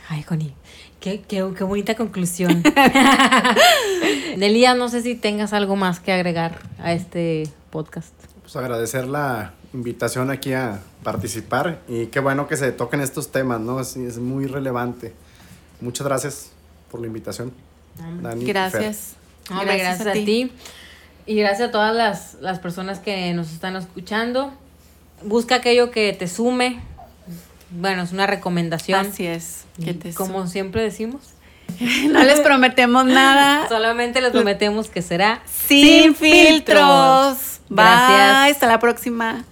[0.10, 0.54] Ay, Connie,
[1.00, 2.62] qué, qué, qué bonita conclusión.
[4.38, 8.14] Delia, no sé si tengas algo más que agregar a este podcast.
[8.42, 13.62] Pues agradecer la invitación aquí a participar y qué bueno que se toquen estos temas,
[13.62, 13.80] ¿no?
[13.80, 15.14] Es, es muy relevante.
[15.80, 16.52] Muchas gracias
[16.92, 17.54] por la invitación.
[17.98, 18.54] Dani y Fer.
[18.54, 19.16] Gracias.
[19.50, 20.52] Hombre, gracias, a, ti.
[21.26, 24.54] Y gracias a todas las, las personas que nos están escuchando.
[25.24, 26.80] Busca aquello que te sume.
[27.70, 29.08] Bueno, es una recomendación.
[29.08, 29.66] Así es.
[29.84, 31.22] que te Como siempre decimos.
[32.10, 33.68] No les prometemos nada.
[33.70, 37.62] Solamente les prometemos que será Sin filtros.
[37.70, 37.78] Bye.
[37.78, 38.56] Gracias.
[38.56, 39.46] Hasta la próxima.